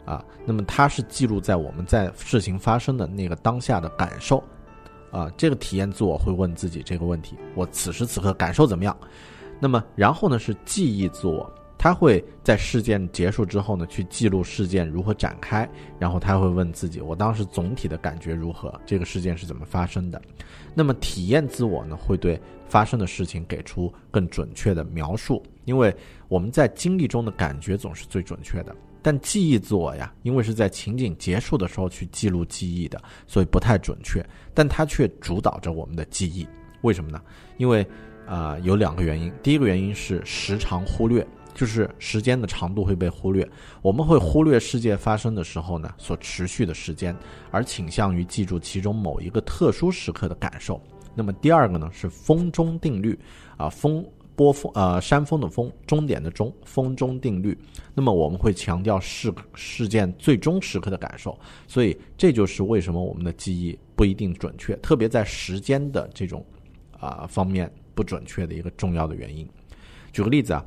[0.04, 4.44] 啊，那么它是记录在我们在事情发生的那个当下的感受，
[5.12, 8.94] 啊，这个体验自我会问自己这个问题：我此时此刻感受怎么样？
[9.62, 11.50] 那么然后呢，是记忆自我。
[11.82, 15.68] 他会在事件结束之后呢，去记录事件如何展开，
[15.98, 18.80] 然后他会问自己：我当时总体的感觉如何？
[18.86, 20.22] 这个事件是怎么发生的？
[20.76, 25.92] 那么体验自我呢，会对发生的事情给出更准确的描述，因为
[26.28, 28.76] 我们在经历中的感觉总是最准确的。
[29.02, 36.48] 但记忆自我呀，因为是在情景结束的时候去记录记忆的，所以不太准确，但它却主导着我们的记忆。
[36.82, 37.20] 为什么呢？
[37.58, 37.84] 因为
[38.28, 39.34] 啊，有两个原因。
[39.42, 41.26] 第一个原因是时常忽略。
[41.54, 43.48] 就是时间的长度会被忽略，
[43.82, 47.16] 我们会忽略世界发生的时候呢所持续的时间，
[47.52, 50.82] 而倾向于记住其中某一个特殊时刻的感受。
[51.14, 53.20] 那么第二个呢是风中定律，
[53.58, 54.04] 啊风
[54.36, 57.56] 波峰呃山峰的峰终点的终风中定律。
[57.94, 66.44] 那么我们会强调事事件最终时刻的感受，所以这就是为什么我们的记忆不一定准确，特别在时间的这种
[66.98, 69.48] 啊方面不准确的一个重要的原因。
[70.12, 70.66] 举个例子啊。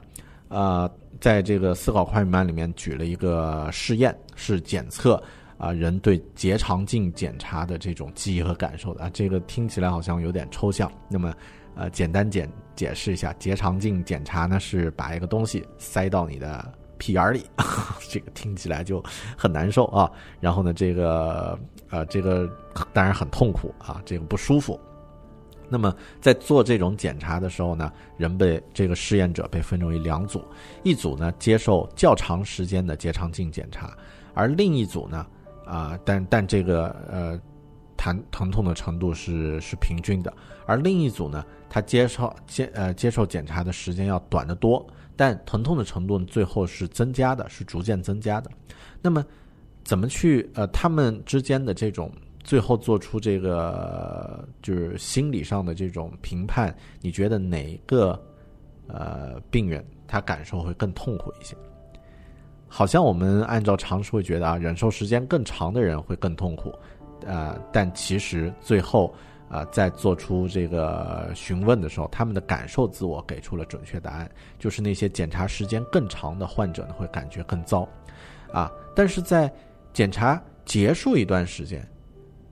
[0.48, 0.90] 呃，
[1.20, 5.20] 在这个思考快慢里面举了一个试验，是检测
[5.58, 9.10] 啊人对结肠镜检查的这种记忆和感受的啊。
[9.12, 10.90] 这个听起来好像有点抽象。
[11.08, 11.34] 那么，
[11.74, 17.44] 呃，简单简解释一下，结肠镜检查呢是把一个东西塞到你的屁眼里，
[18.08, 19.02] 这个听起来就
[19.36, 20.10] 很难受啊。
[20.40, 21.58] 然后呢，这个
[21.90, 22.48] 呃，这个
[22.92, 24.78] 当然很痛苦啊，这个不舒服。
[25.74, 30.40] 那么在做这种检查的时候呢，人被这个试验者被分成为两组，
[30.84, 33.92] 一组呢接受较长时间的结肠镜检查，
[34.34, 35.26] 而另一组呢，
[35.66, 37.40] 啊，但但这个呃，
[37.96, 40.32] 疼疼痛的程度是是平均的，
[40.64, 48.48] 而另一组呢，他接受接呃接受检查的时间要短得多，但疼痛的程度最后是增加的，是逐渐增加的。
[49.02, 49.24] 那么
[49.82, 52.08] 怎么去呃他们之间的这种？
[52.44, 58.22] 最后做出这个就是心理上的这种评判，你觉得哪个
[58.86, 61.56] 呃病人他感受会更痛苦一些？
[62.68, 66.72] 好像我们按照常识会觉得啊，忍受时间更长的人会更痛苦，
[67.24, 69.14] 呃，但其实最后
[69.48, 77.88] 啊在做出这个询问的时候，他们的感受自我给出了准确答案，就是那些检查时间更长的患者呢会感觉更糟，
[78.52, 79.50] 啊，但是在
[79.94, 81.88] 检查结束一段时间。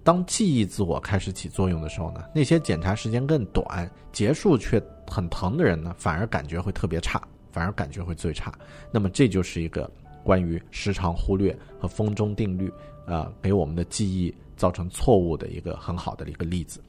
[0.04, 8.52] 当记忆自我开始起作用的时候呢，那些检查时间更短、结束却很疼的人呢，反而感觉会特别差，反而感觉会最差。
[8.90, 9.90] 那么这就是一个
[10.24, 12.72] 关于时常忽略和风中定律，
[13.06, 16.80] 啊，给我们的记忆造成错误的一个很好的一个例子。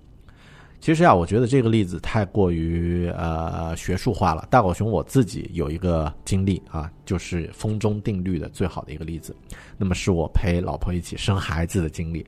[0.79, 4.45] 其实啊，我觉得这个例子太过于呃学术化了。
[4.51, 9.33] 大狗熊我自己有一个经历啊，就是风中定律的最好的一个例子。
[9.77, 12.25] 那么是我陪老婆一起生孩子的经历。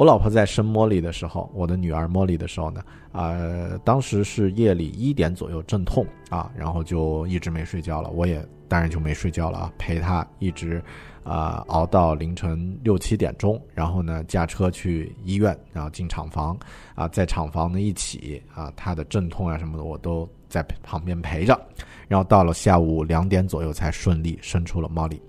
[0.00, 2.82] 我老婆在生茉莉的时候，我的女儿茉莉的时候呢，
[3.12, 8.08] 呃，当时是夜里一点左右阵痛啊，然后就一直没睡觉了。
[8.08, 10.82] 我也当然就没睡觉了啊，陪她一直
[11.22, 16.58] 啊熬到凌晨六七点钟，然后呢驾车去医院，然后进厂房
[16.94, 21.60] 啊，在厂房呢一起啊，她的阵痛啊什么的我都在旁边陪着，
[22.08, 25.20] 然后到了下午两点左右才顺利生出了茉莉，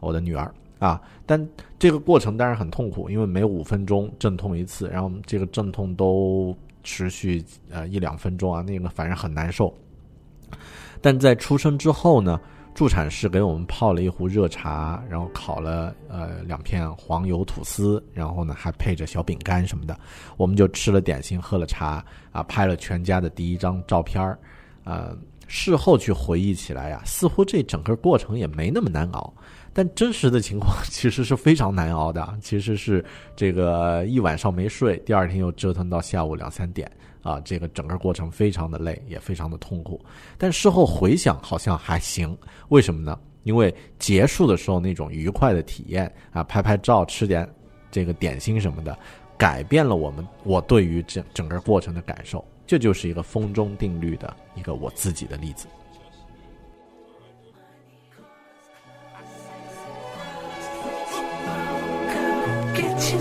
[0.00, 0.52] 我的女儿。
[0.78, 1.48] 啊，但
[1.78, 9.72] 这个过程当然很痛苦，因为每五分钟阵痛一次，然后这个阵痛都持续呃一两分钟啊，那个反正很难受。
[11.00, 12.40] 但在出生之后呢，
[12.74, 19.98] 助产士给我们泡了一壶热茶，然后烤了呃两片黄油吐司，然后呢还配着小饼干什么的，
[20.36, 24.38] 我们就吃了点心，喝了茶啊，拍了全家的第一张照片儿，
[24.84, 25.16] 呃，
[25.48, 29.32] 事后去回忆起来呀，似乎这整个过程也没那么难熬。
[29.72, 33.04] 但真实的情况 其实是非常难熬的，其实是
[33.36, 36.90] 这个一晚上没睡，第二天又折腾到下午两三点
[37.22, 40.00] 啊，这个整个过程非常的累，也非常的痛苦。
[40.36, 42.36] 但事后回想好像还行，
[42.68, 43.18] 为什么呢？
[43.44, 47.48] 因为结束的时候那种愉快的体验啊，拍拍照，吃点
[47.90, 48.98] 这个点心什么的，
[49.38, 52.44] 改变了我们我对于整整个过程的感受。
[52.66, 55.66] 这就是一个风中定律的一个我自己的例子。
[62.98, 63.14] Hey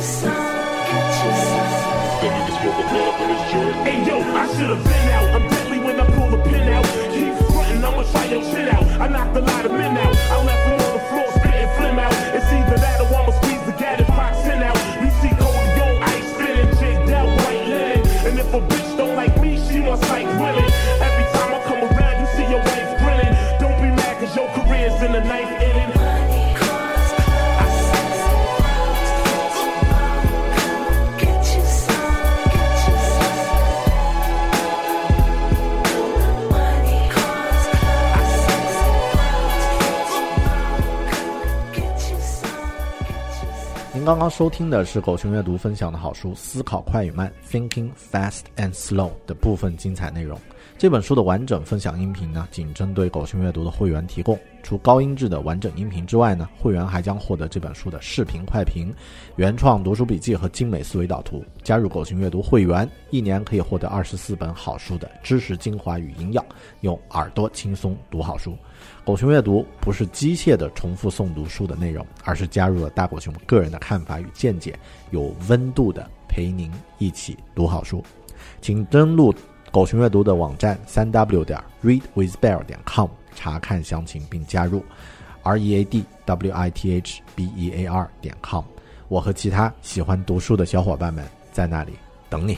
[4.08, 5.36] yo, I should have been out.
[5.36, 6.84] I'm deadly when I pull the pin out.
[7.14, 8.84] Keep frontin', I'ma try your shit out.
[9.00, 10.16] I knocked a lot of men out.
[10.16, 10.47] I
[44.08, 50.39] 刚刚收听的是狗熊阅读分享的好书《思考快与慢》（Thinking Fast and Slow） 的部分精彩内容。
[50.78, 54.39] 这本书的完整分享音频呢，仅针对狗熊阅读的会员提供。
[54.64, 58.93] 除高音质的完整音频之外呢，会员还将获得这本书的视频快评、
[59.36, 61.43] 原创读书笔记和精美思维导图。
[61.62, 66.45] 加入狗熊阅读会员，一年可以获得二十四本好书的知识精华与营养，
[66.80, 68.58] 用耳朵轻松读好书。
[69.08, 74.78] 狗熊阅读不是机械的重复诵读书的内容，而是加入了大狗熊个人的看法与见解，
[75.12, 78.03] 有温度的陪您一起读好书。
[78.60, 79.34] 请登录
[79.72, 84.84] 狗熊阅读的网站三 w 点 readwithbear 点 com 查看详情，并加入
[85.41, 88.66] r e a d w i t h b e a r 点 com。
[89.08, 91.93] 我和其他喜欢读书的小伙伴们在那里
[92.30, 92.58] 等你。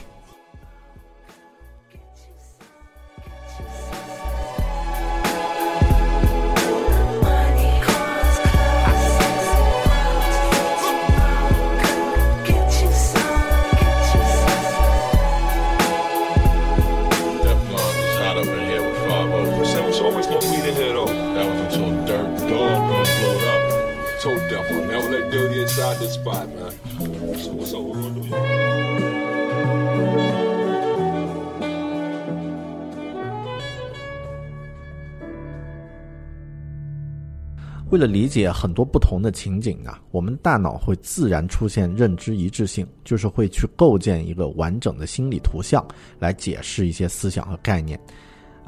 [37.91, 45.83] 为了理解很多不同的情景啊，我们大脑会自然出现认知一致性，就是会去构建一个完整的心理图像
[46.19, 47.99] 来解释一些思想和概念。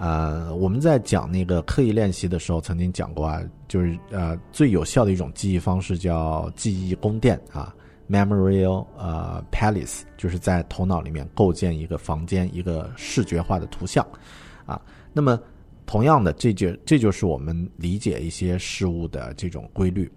[0.01, 7.71] 呃，我们在讲那个刻意练习的时候，曾经讲过啊，就是呃最有效的一种记忆方式叫记忆宫殿啊
[8.09, 14.03] （memorial 呃 palace），就是在头脑里面构建一个房间，一个视觉化的图像
[14.65, 14.81] 啊。
[15.13, 15.39] 那么
[15.85, 20.11] 同样的，这就这就是我们理解一些事物的这种规律。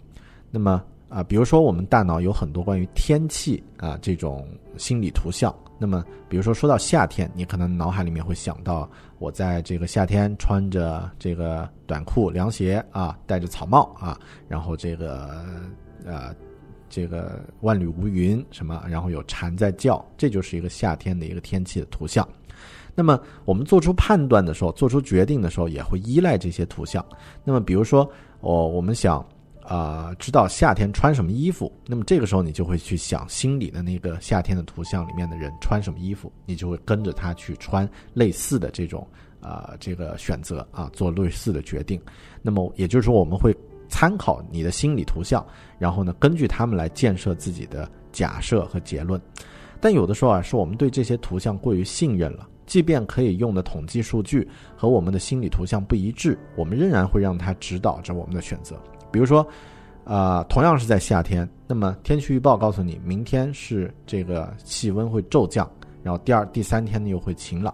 [0.50, 5.54] 那么啊，比如说我们大脑有很多关于天气啊这种心理图像。
[5.76, 14.18] 那么，比如说说到夏天，你可能脑海里面会想到我在这个夏天穿着这个短裤、凉鞋啊，戴着草帽啊，
[14.48, 15.44] 然后这个
[16.06, 16.34] 呃
[16.88, 22.26] 这个万里无云什么，然后有蝉在叫，这就是一个夏天的一个天气的图像。
[22.94, 27.04] 那么我们做出判断的时候，做出决定的时候，也会依赖这些图像。
[27.42, 28.08] 那么比如说，
[28.40, 29.26] 我我们想
[29.66, 39.06] 啊、知道夏天穿什么衣服，那么这个时候你就会去想心里的那个夏天的图像里面的人穿什么衣服，你就会跟着他去穿类似的这种
[39.40, 42.00] 啊、这个选择啊，做类似的决定。
[42.42, 43.56] 那么也就是说，我们会
[43.88, 45.44] 参考你的心理图像，
[45.78, 49.20] 然后呢，根据他们来建设自己的假设和结论。
[49.80, 58.76] 但有的时候啊，是我们对这些图像过于信任了，即便可以用的统计数据和我们的心理图像不一致，我们仍然会让它指导着我们的选择。
[59.14, 59.46] 比如说，
[60.02, 65.70] 呃，同样是在夏天，那么天气预报告诉你明天是这个气温会骤降，
[66.02, 67.72] 然后第二、第三天呢又会晴朗，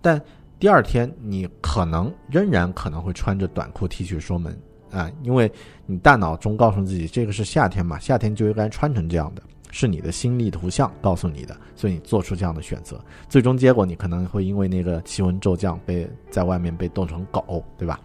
[0.00, 0.18] 但
[0.58, 4.58] 第二天你可能仍然可能会穿着短裤 T 恤出门
[4.90, 5.52] 啊、因为
[5.84, 18.00] 你大脑中告诉自己这个是夏天嘛，夏天就应该穿成这样的，是你的心理图像告诉你的，所以你做出这样的选择，最终结果你可能会因为那个气温骤降被在外面被冻成狗，对吧？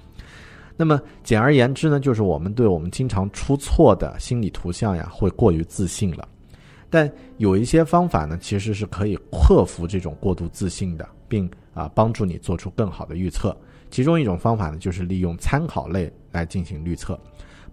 [0.76, 6.28] 那么简而言之呢，就是我们对我们经常出错的心理图像呀，会过于自信了。
[6.90, 13.56] 但有一些方法呢，其实是可以克服这种过度自信的，并啊帮助你做出更好的预测。
[13.90, 17.20] 其中一种方法呢，就是利用参考类来进行预测，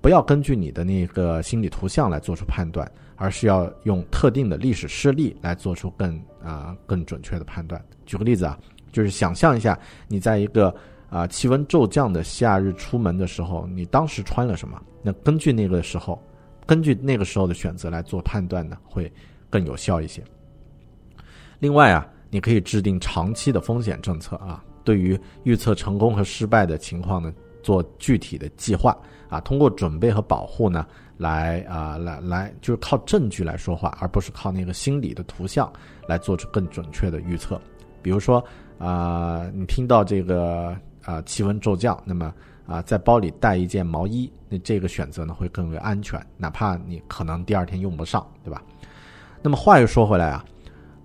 [0.01, 7.83] 不要根据你的那个心理图像来做出判断，而是要用特定的历史事例来做出更啊、更准确的判断。
[8.07, 8.59] 举个例子啊，
[8.93, 9.79] 就是想象一下
[10.09, 10.75] 你在一个
[11.11, 14.81] 啊、气温骤降的夏日出门的时候，你当时穿了什么？
[15.03, 16.23] 那根据那个时候，
[16.67, 19.13] 根据那个时候的选择来做判断呢，会
[19.51, 20.23] 更有效一些。
[21.59, 28.97] 另外啊，你可以制定长期的风险政策啊，对于预测成功和失败的情况呢，做具体的计划
[29.29, 30.87] 啊，通过准备和保护呢，
[31.17, 35.71] 来啊来来就是靠证据来说话，而不是靠那个心理的图像
[36.07, 37.61] 来做出更准确的预测。
[38.01, 38.43] 比如说
[38.79, 40.75] 啊、你听到这个
[41.05, 42.33] 啊、气温骤降，那么
[42.67, 48.63] 啊、在包里带一件毛衣，那这个选择呢会更为安全，哪怕你可能第二天用不上，对吧？
[49.43, 50.45] 那么话又说回来啊，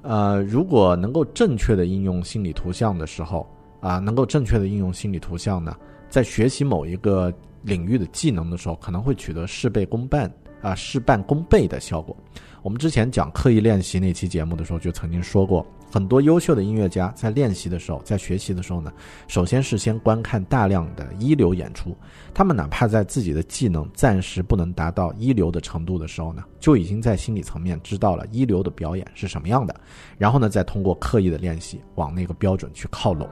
[0.03, 3.47] 呃，如果能够正确的应用心理图像的时候
[3.79, 5.75] 啊，能够正确的应用心理图像呢，
[6.09, 7.33] 在学习某一个
[7.63, 10.31] 领域的技能的时候，可能会取得事倍功半
[10.61, 12.15] 啊，事半功倍的效果。
[12.61, 15.65] 我们之前讲刻意练习那期节目的时候，就曾经说过，
[15.95, 18.91] 很多优秀的音乐家在练习的时候，在学习的时候呢，
[19.29, 21.95] 首先是先观看大量的一流演出，
[22.33, 29.73] 他们哪怕在自己的技能暂时不能达到一流的程度的时候呢，就已经在心理层面知道了一流的表演是什么样的，
[30.17, 33.25] 然后呢，再通过刻意的练习往那个标准去靠拢。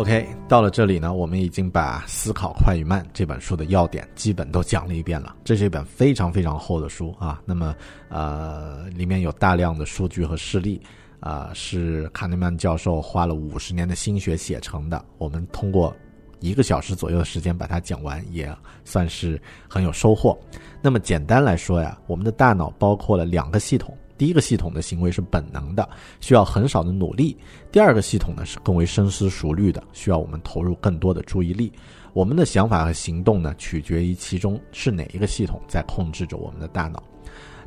[0.00, 5.36] OK，到了这里呢，我们已经把《思考快与慢》这本书的要点基本都讲了一遍了。
[5.44, 7.76] 这是一本非常非常厚的书啊，那么
[8.08, 10.80] 呃，里面有大量的数据和事例
[11.20, 15.04] 啊、是卡内曼教授花了五十年的心血写成的。
[15.18, 15.94] 我们通过
[16.38, 18.50] 一个小时左右的时间把它讲完，也
[18.86, 19.38] 算是
[19.68, 20.34] 很有收获。
[20.80, 23.94] 那么简单来说呀，我们的大脑包括了两个系统。
[24.20, 25.88] 第一个系统的行为是本能的，
[26.20, 27.34] 需要很少的努力；
[27.72, 31.72] 第二个系统呢是更为深思熟虑的，需要我们投入更多的注意力。
[32.12, 37.02] 我们的想法和行动呢，取决于其中是哪一个系统在控制着我们的大脑。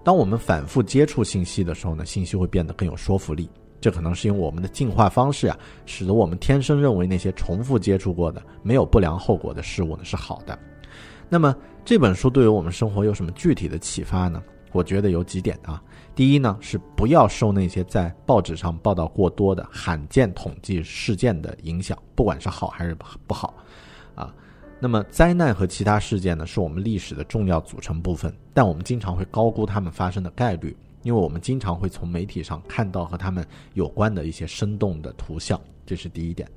[0.04, 3.50] 当我们反复接触信息的时候呢，信息会变得更有说服力。
[3.82, 10.56] 这可能是因为我们的进化方式啊，使得我们天生认为那些重复接触过的、没有不良后果的事物呢是好的。
[11.30, 14.44] 那么这本书对于我们生活有什么具体的启发呢？
[14.74, 15.82] 我觉得有几点啊。
[16.14, 22.96] 第一呢，是不要受那些在报纸上报道过多的罕见统计事件的影响，不管是好还是
[23.26, 23.54] 不好，
[24.14, 24.34] 啊。
[24.80, 36.48] 那么灾难和其他事件呢，是我们历史的重要组成部分，但我们经常会高估它们发生的概率，因为我们经常会从媒体上看到和它们有关的一些生动的图像，这是第一点。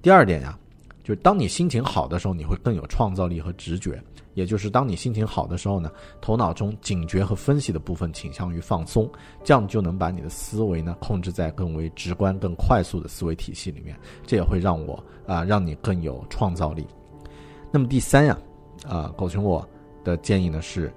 [0.00, 0.58] 第二点呀，
[1.04, 4.02] 就是当你心情好的时候，你会更有创造力和直觉。
[4.38, 9.10] 也就是当你心情好的时候呢，头脑中警觉和分析的部分倾向于放松，
[9.42, 13.98] 这样就能把你的思维呢控制在更为直观、更快速的思维体系里面。
[14.24, 16.86] 这也会让我啊，让你更有创造力。
[17.72, 18.38] 那么第三呀，
[18.86, 19.68] 啊，狗熊我
[20.04, 20.88] 的建议呢是，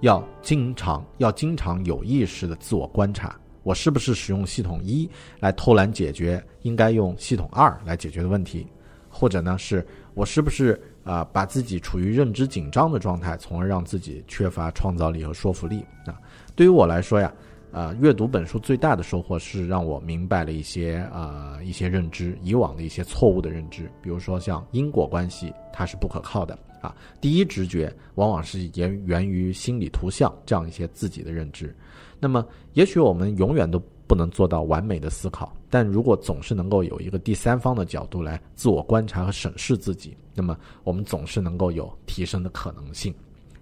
[0.00, 5.08] 要经常要经常有意识的自我观察，我是不是使用系统一
[5.38, 8.66] 来偷懒解决应该用系统二来解决的问题，
[9.08, 10.82] 或者呢是我是不是。
[11.04, 16.20] 啊，把自己处于认知紧张的状态，从而让自己缺乏创造力和说服力啊。
[16.54, 17.32] 对于我来说呀，
[17.72, 31.74] 啊，阅读本书最大的收获是让我明白了一些啊一些认知，以往的一些错误的认知，比如说像因果关系它是不可靠的啊，第一直觉往往是源源于心理图像这样一些自己的认知。
[32.20, 33.82] 那么，也许我们永远都。
[34.04, 40.54] 不能做到完美的思考，但如果总是能够有一个第三方的角度来自我观察和审视自己，那么
[40.84, 43.14] 我们总是能够有提升的可能性。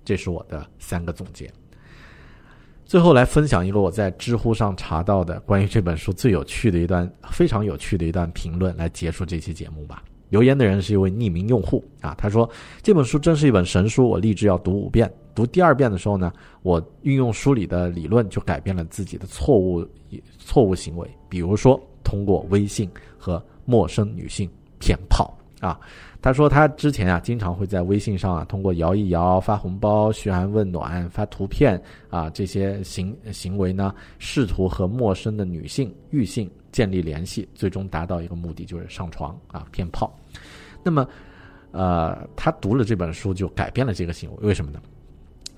[0.05, 1.49] 这是我的三个总结。
[2.85, 10.03] 最后来分享一个我在知乎上查到的关于这本书最有趣的一段非常有趣的一段评论，来结束这期节目吧。
[10.31, 12.51] 留言的人是一位匿名用户啊，他说
[12.83, 15.09] 这本书真是一本神书，我立志要读五遍。
[15.33, 16.33] 读第二遍的时候呢，
[16.63, 19.87] 我运用书里的理论，就改变了自己的错误
[20.41, 21.09] 错误行为。
[21.29, 24.48] 比如说，通过微信和陌生女性
[24.78, 25.78] 骗炮啊。
[26.22, 31.80] 他说他之前啊，经常会在微信上啊，通过摇一摇、发红包、嘘寒问暖、发图片
[32.11, 40.14] 啊这些行行为呢，试图和陌生的女性、异性建立联系，最终达到一个目的，就是上床啊骗炮。
[40.82, 41.09] 那么，
[41.72, 44.78] 呃，他读了这本书就改变了这个行为，为什么呢？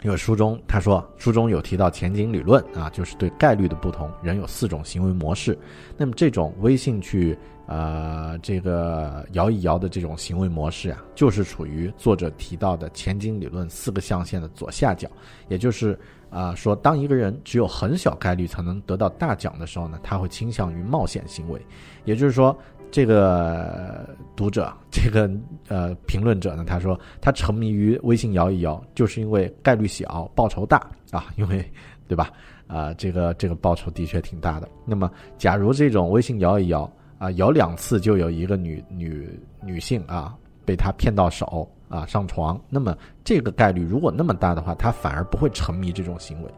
[0.03, 5.57] 因为书中他说，书中有提到前景理论啊，就是对概率的不同，人有四种行为模式。
[5.97, 15.09] 那么这种微信去呃这个摇一摇的这种行为模式啊，就是处于作者提到的前景理论四个象限的左下角。
[15.49, 15.99] 也就是
[16.31, 21.65] 啊说，当一个人只有很小概率才能得到大奖的时候呢，他会倾向于冒险行为。
[22.05, 22.57] 也就是说。
[22.93, 25.28] 这个读者，这个
[25.68, 30.76] 呃评论者呢，他说他沉迷于微信摇一摇，就是因为概率小，报酬大
[31.11, 31.64] 啊，因为
[32.07, 32.30] 对吧？
[32.66, 34.68] 啊，这个这个报酬的确挺大的。
[34.84, 39.26] 那么，假如这种微信摇一摇啊，摇两次就有一个女女
[39.62, 40.36] 女性啊
[40.66, 46.51] 被他骗到手啊上床，那么这个概率如果那么大的话，他反而不会沉迷这种行为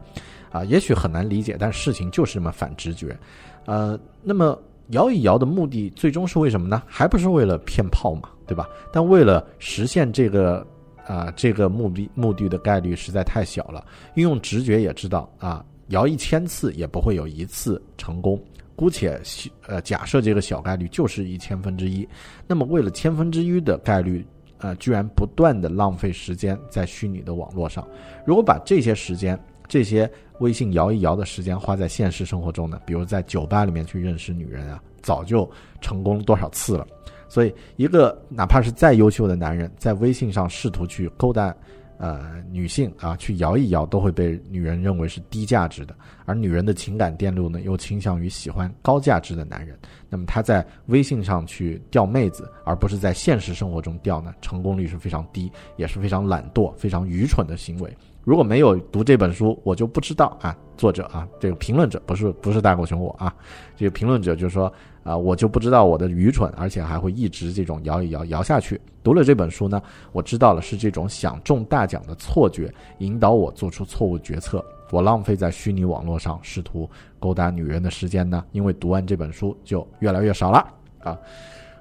[0.51, 0.65] 啊。
[0.65, 3.17] 也许很难理解，但事情就是这么反直觉，
[3.65, 4.61] 呃，那么。
[4.89, 6.83] 摇一摇的目的最终是为什么呢？
[6.85, 8.67] 还不是为了骗炮嘛，对吧？
[8.91, 10.65] 但为了实现这个
[11.05, 13.85] 啊这个目的目的的概率实在太小了。
[14.13, 18.39] 运用直觉也知道啊，摇一千次也不会有一次成功。
[18.75, 19.19] 姑且
[19.67, 22.07] 呃假设这个小概率就是一千分之一，
[22.45, 24.25] 那么为了千分之一的概率，
[24.57, 27.87] 呃，居然不断的浪费时间在虚拟的网络上。
[28.25, 30.09] 如果把这些时间，这些
[30.39, 32.79] 微信摇一摇的时间花在现实生活中呢？
[32.85, 35.49] 比如在酒吧里面去认识女人啊，早就
[35.81, 36.85] 成功多少次了。
[37.27, 41.53] 所以，一个哪怕是再优秀的男人，在微信上试图去勾搭
[41.97, 45.95] 呃女性啊，去摇一摇，都会被女人认为是低价值的。
[46.25, 49.77] 而女人的情感电路呢，又倾向于喜欢高价值的男人。
[50.07, 57.91] 那么，他在微信上去钓妹子，而不是在现实生活中钓呢，成功率是非常低，也是非常懒惰、非常愚蠢的行为。
[58.25, 60.57] 如果没有读这本书，我就不知道啊。
[60.75, 63.33] 作者啊，这个评论者不是不是大狗熊我啊，
[63.77, 64.69] 这个评论者就说
[65.03, 68.81] 啊，我就不知道我的愚蠢，而且还会一直这种摇一摇摇下去。
[69.01, 74.65] 读了这本书呢，我知道了是这种想中大奖的错觉引导我做出错误决策。
[74.91, 80.67] 我浪费在虚拟网络上试图勾搭女人的时间呢，因为读完这本书就越来越少了
[80.99, 81.17] 啊。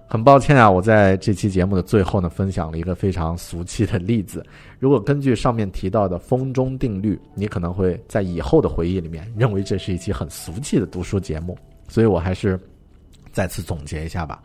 [0.07, 4.45] 很抱歉啊，我在这期节目的最后呢，分享了一个非常俗气的例子。
[4.79, 11.59] 如果根据上面提到的风中定律，你可能会在以后的回忆里面认为这是一期很俗气的读书节目。
[11.89, 12.61] 所以我还是
[13.33, 14.41] 再次总结一下吧。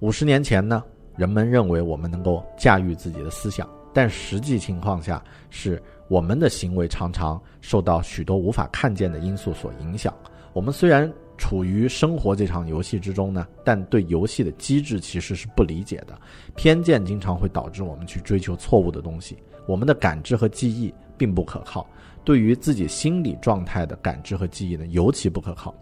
[0.00, 0.82] 五十年前呢，
[1.16, 10.14] 人们认为我们能够驾驭自己的思想，但实际情况下是我们的行为常常受到许多无法看见的因素所影响。
[10.54, 11.12] 我们虽然。
[11.44, 16.18] 处于生活这场游戏之中呢，但对游戏的机制其实是不理解的。
[16.56, 19.36] 偏见经常会导致我们去追求错误的东西。
[19.66, 21.86] 我们的感知和记忆并不可靠。
[22.24, 25.74] 对于自己心理状态的感知和记忆呢，尤其不可靠。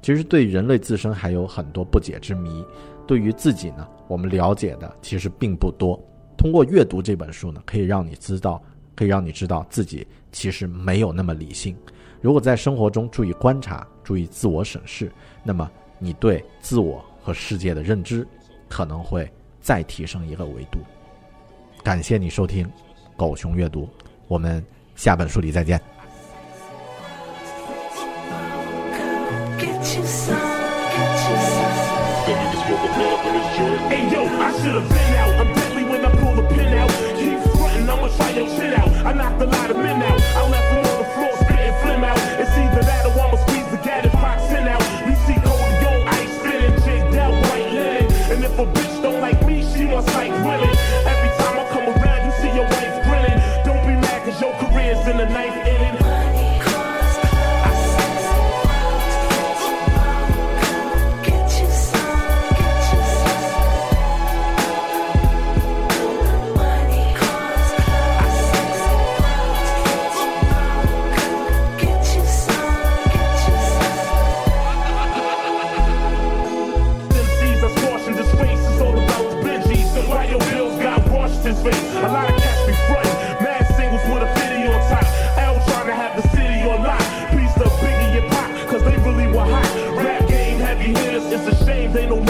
[0.00, 2.64] 其实对人类自身还有很多不解之谜，
[3.06, 6.02] 对于自己呢，我们了解的其实并不多。
[6.34, 8.58] 通过阅读这本书呢，可以让你知道，
[8.96, 11.76] 可以让你知道自己其实没有那么理性。
[12.20, 15.10] 如果在生活中注意观察注意自我审视
[15.42, 18.26] 那么你对自我和世界的认知
[18.68, 20.78] 可能会再提升一个维度。
[21.82, 22.70] 感谢你收听
[23.16, 23.88] 狗熊阅读
[24.28, 24.64] 我们
[24.94, 25.80] 下本书里再见。
[42.40, 43.49] It's either that or I'ma squeeze
[91.92, 92.29] they don't